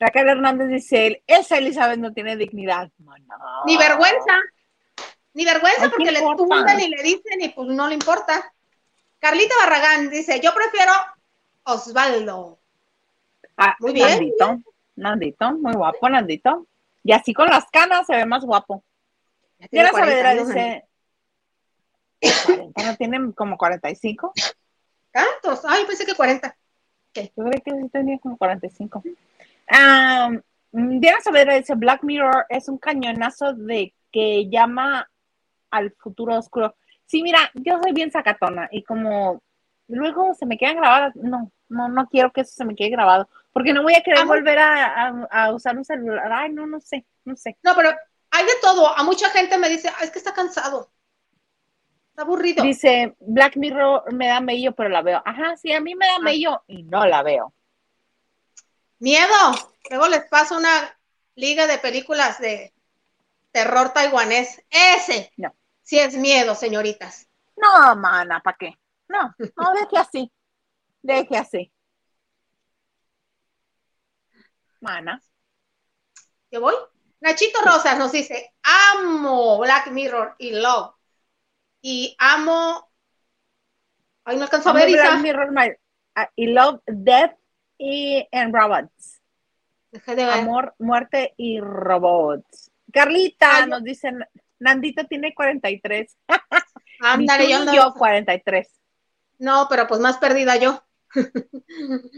[0.00, 2.90] Raquel Hernández dice, esa Elizabeth no tiene dignidad.
[2.98, 3.34] Mana.
[3.66, 4.38] Ni vergüenza.
[5.34, 8.52] Ni vergüenza Ay, ¿qué porque le tumban y le dicen y pues no le importa.
[9.18, 10.92] Carlita Barragán dice, yo prefiero
[11.68, 12.58] Osvaldo.
[13.56, 14.08] Ah, Muy bien.
[14.08, 14.58] Nandito,
[14.96, 16.66] Nandito, muy guapo, Nandito.
[17.04, 18.82] Y así con las canas se ve más guapo.
[19.70, 20.84] Diana 40 Saavedra dice,
[22.46, 24.32] 40, ¿no tienen como 45?
[25.10, 25.64] ¿Tantos?
[25.64, 26.56] Ay, pensé que 40.
[27.14, 29.02] Yo creo que sí tenía como 45.
[29.70, 30.30] Ah,
[30.72, 35.10] Diana Saavedra dice, Black Mirror es un cañonazo de que llama
[35.70, 36.74] al futuro oscuro.
[37.04, 39.42] Sí, mira, yo soy bien sacatona y como
[39.88, 43.28] luego se me quedan grabadas, no, no, no quiero que eso se me quede grabado,
[43.52, 46.30] porque no voy a querer Ah, volver a, a- a usar un celular.
[46.32, 47.56] Ay, no, no sé, no sé.
[47.62, 47.90] No, pero
[48.30, 48.96] hay de todo.
[48.96, 50.90] A mucha gente me dice, "Ah, es que está cansado.
[52.10, 52.62] Está aburrido.
[52.64, 55.22] Dice, Black Mirror me da mello, pero la veo.
[55.24, 57.52] Ajá, sí, a mí me da mello y no la veo.
[58.98, 59.26] Miedo.
[59.90, 60.98] Luego les paso una
[61.36, 62.72] liga de películas de
[63.52, 64.62] terror taiwanés.
[64.70, 65.32] Ese.
[65.36, 65.54] No.
[65.82, 67.28] Sí es miedo, señoritas.
[67.56, 68.78] No, mana, ¿para qué?
[69.08, 70.32] No, no, deje así.
[71.02, 71.72] Deje así.
[74.80, 75.20] Mana.
[76.50, 76.74] ¿Yo voy?
[77.20, 80.94] Nachito Rosas nos dice, amo Black Mirror y Love.
[81.82, 82.88] Y amo...
[84.24, 85.18] Ay, no alcanzo a ver, Black Isa.
[85.18, 85.74] Mirror, my-
[86.14, 87.36] ah, y Love, Death
[87.78, 89.20] y and Robots.
[89.90, 90.34] Dejé de ver.
[90.34, 92.70] Amor, muerte y robots.
[92.92, 94.12] Carlita Ay, nos dice,
[94.58, 96.16] Nandito tiene 43.
[97.00, 98.77] Ándale, yo ando- yo 43.
[99.38, 100.82] No, pero pues más perdida yo.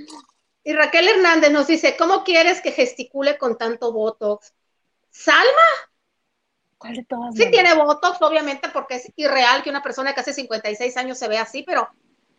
[0.64, 4.54] y Raquel Hernández nos dice, ¿cómo quieres que gesticule con tanto Botox?
[5.10, 5.90] Salma
[6.78, 7.34] ¿Cuál de todas?
[7.34, 11.28] sí tiene Botox, obviamente, porque es irreal que una persona que hace 56 años se
[11.28, 11.88] vea así, pero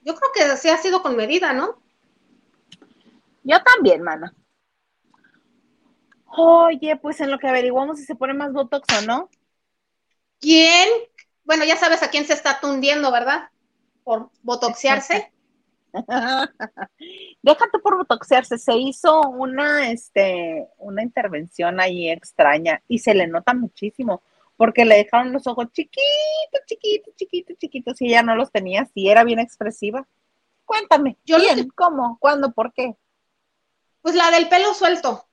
[0.02, 1.80] yo creo que sí ha sido con medida, ¿no?
[3.44, 4.34] Yo también, mana.
[6.26, 9.30] Oye, pues en lo que averiguamos si se pone más Botox o no.
[10.40, 10.90] ¿Quién?
[11.44, 13.50] Bueno, ya sabes a quién se está tundiendo, ¿verdad?
[14.04, 15.32] Por botoxearse.
[17.42, 18.58] Déjate por botoxearse.
[18.58, 24.22] Se hizo una, este, una intervención ahí extraña y se le nota muchísimo
[24.62, 29.10] porque le dejaron los ojos chiquitos, chiquitos, chiquitos, chiquitos y ella no los tenía así,
[29.10, 30.08] era bien expresiva.
[30.66, 31.38] Cuéntame, Yo.
[31.74, 32.18] ¿Cómo?
[32.20, 32.52] ¿Cuándo?
[32.52, 32.96] ¿Por qué?
[34.04, 35.26] Pues la del pelo suelto.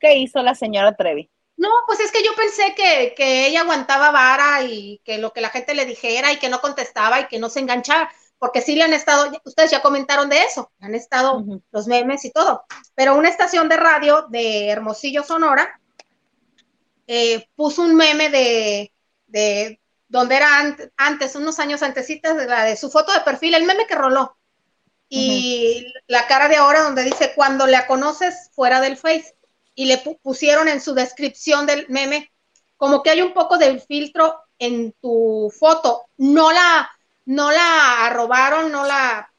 [0.00, 1.30] ¿Qué hizo la señora Trevi?
[1.58, 5.40] No, pues es que yo pensé que, que ella aguantaba vara y que lo que
[5.42, 8.76] la gente le dijera y que no contestaba y que no se enganchaba, porque sí
[8.76, 12.64] le han estado, ustedes ya comentaron de eso, han estado los memes y todo,
[12.94, 15.80] pero una estación de radio de Hermosillo, Sonora,
[17.06, 18.92] eh, puso un meme de,
[19.26, 23.54] de donde era ant- antes, unos años antesitas, de la de su foto de perfil,
[23.54, 24.36] el meme que roló.
[25.10, 29.36] Y la cara de ahora donde dice, cuando la conoces fuera del Face.
[29.78, 32.32] Y le pu- pusieron en su descripción del meme,
[32.76, 36.06] como que hay un poco del filtro en tu foto.
[36.16, 36.90] No la,
[37.26, 39.32] no la robaron, no la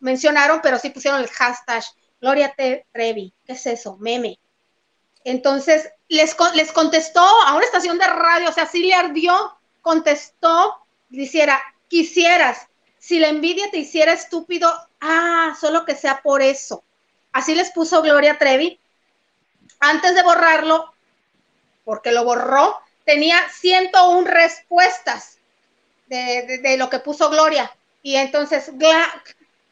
[0.00, 1.82] mencionaron, pero sí pusieron el hashtag
[2.20, 2.54] Gloria
[2.92, 3.32] Trevi.
[3.46, 3.96] ¿Qué es eso?
[3.96, 4.38] Meme.
[5.24, 10.76] Entonces, les, les contestó a una estación de radio, o sea, sí le ardió, contestó,
[11.08, 12.66] diciera, quisieras,
[12.98, 14.70] si la envidia te hiciera estúpido,
[15.00, 16.84] ah, solo que sea por eso.
[17.32, 18.78] Así les puso Gloria Trevi.
[19.80, 20.94] Antes de borrarlo,
[21.84, 25.40] porque lo borró, tenía 101 respuestas
[26.06, 27.70] de, de- lo que puso Gloria.
[28.02, 29.22] Y entonces, "Gla-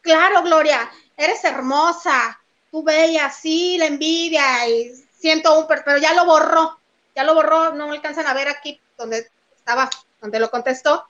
[0.01, 2.39] claro, Gloria, eres hermosa,
[2.71, 6.79] tú bella, sí, la envidia, y 101, per- pero ya lo borró,
[7.15, 9.89] ya lo borró, no alcanzan a ver aquí donde estaba,
[10.21, 11.05] donde lo contestó.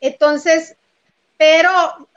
[0.00, 0.76] Entonces,
[1.38, 2.08] pero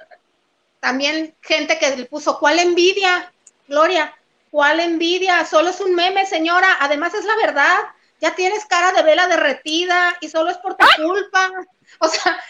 [0.79, 3.33] también gente que le puso, ¿cuál envidia,
[3.67, 4.15] Gloria?
[4.55, 5.43] ¿Cuál envidia?
[5.45, 6.77] Solo es un meme, señora.
[6.79, 7.77] Además es la verdad.
[8.21, 11.51] Ya tienes cara de vela derretida y solo es por tu culpa.
[11.99, 12.41] O sea,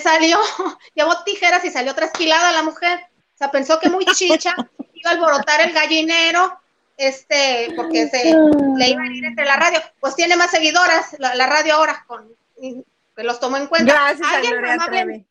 [0.00, 0.38] salió,
[0.94, 3.00] llevó tijeras y salió trasquilada la mujer.
[3.34, 4.54] O sea, pensó que muy chicha
[4.94, 6.56] iba a alborotar el gallinero,
[6.96, 8.32] este, porque se
[8.76, 9.82] le iba a ir entre la radio.
[9.98, 12.30] Pues tiene más seguidoras la, la radio ahora, con,
[12.60, 13.92] que los tomó en cuenta.
[13.92, 15.26] Gracias Alguien Gloria amable- Trevi.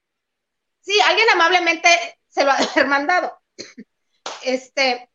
[0.82, 1.88] Sí, alguien amablemente
[2.28, 2.58] se lo ha
[2.88, 3.40] mandado.
[4.44, 5.10] Este,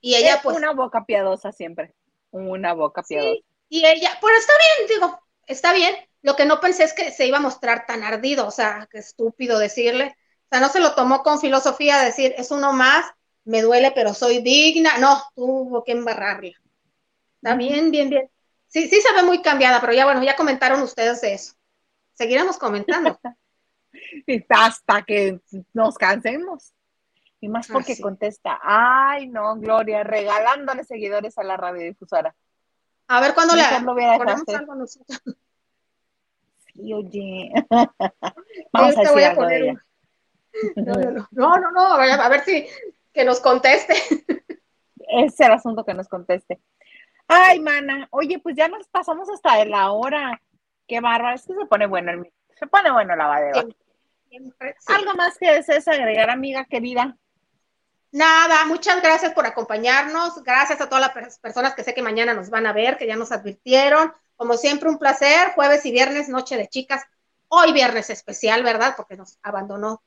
[0.00, 1.94] y ella, Es pues, una boca piadosa siempre.
[2.30, 3.32] Una boca piadosa.
[3.32, 5.94] sí, y ella, pero está bien, digo, está bien.
[6.22, 8.98] Lo que no pensé es que se iba a mostrar tan ardido, o sea, qué
[8.98, 10.16] estúpido decirle.
[10.44, 13.06] O sea, no se lo tomó con filosofía decir, es uno más,
[13.44, 14.98] me duele, pero soy digna.
[14.98, 16.52] No, tuvo que embarrarla.
[17.36, 18.30] Está bien, bien, bien.
[18.66, 21.54] Sí, sí se ve muy cambiada, pero ya bueno, ya comentaron ustedes de eso.
[22.14, 23.18] Seguiremos comentando.
[24.50, 25.40] Hasta que
[25.72, 26.72] nos cansemos.
[27.40, 28.02] Y más porque Así.
[28.02, 32.34] contesta, ay no, Gloria, regalándole seguidores a la radiodifusora.
[33.06, 33.62] A ver cuándo le
[34.18, 34.56] ponemos hacer.
[34.56, 35.22] algo nosotros.
[36.74, 37.52] Sí, oye.
[38.72, 39.84] Vamos a voy a de poner ella.
[40.76, 42.66] un- No, no, no, a ver, a ver si
[43.12, 43.94] que nos conteste.
[44.98, 46.60] Ese es el asunto que nos conteste.
[47.28, 50.40] Ay, mana, oye, pues ya nos pasamos hasta de la hora.
[50.86, 53.14] Qué bárbaro, es que se pone bueno el se pone bueno
[54.28, 54.92] siempre, sí.
[54.92, 57.16] ¿Algo más que desees agregar, amiga querida?
[58.10, 60.42] Nada, muchas gracias por acompañarnos.
[60.42, 63.06] Gracias a todas las pers- personas que sé que mañana nos van a ver, que
[63.06, 64.12] ya nos advirtieron.
[64.36, 65.52] Como siempre, un placer.
[65.54, 67.02] Jueves y viernes, noche de chicas.
[67.48, 68.94] Hoy viernes especial, ¿verdad?
[68.96, 70.02] Porque nos abandonó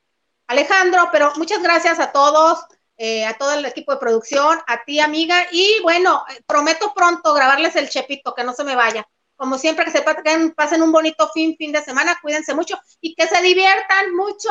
[0.48, 2.64] Alejandro, pero muchas gracias a todos,
[2.96, 5.46] eh, a todo el equipo de producción, a ti, amiga.
[5.52, 9.06] Y bueno, eh, prometo pronto grabarles el chepito, que no se me vaya.
[9.36, 13.26] Como siempre, que se pasen un bonito fin, fin de semana, cuídense mucho y que
[13.26, 14.48] se diviertan mucho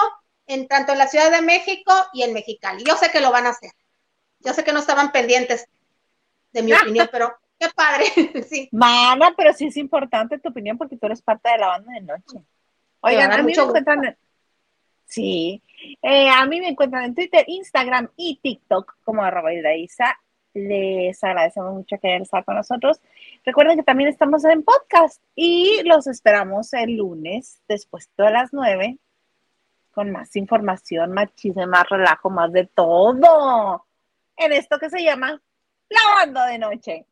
[0.53, 2.83] en tanto en la Ciudad de México y en Mexicali.
[2.83, 3.71] Yo sé que lo van a hacer.
[4.39, 5.67] Yo sé que no estaban pendientes
[6.51, 8.05] de mi opinión, pero qué padre.
[8.49, 8.69] sí.
[8.71, 12.01] Mana, pero sí es importante tu opinión porque tú eres parte de la banda de
[12.01, 12.37] noche.
[13.01, 14.17] A Oigan, a mí me encuentran en...
[15.05, 15.61] Sí,
[16.01, 20.17] eh, a mí me encuentran en Twitter, Instagram y TikTok como arroba Isa.
[20.53, 23.01] Les agradecemos mucho que hayan estado con nosotros.
[23.45, 28.99] Recuerden que también estamos en podcast y los esperamos el lunes después de las nueve
[29.91, 33.85] con más información, más chisme, más relajo, más de todo
[34.37, 35.41] en esto que se llama
[35.89, 37.05] Lavando de Noche.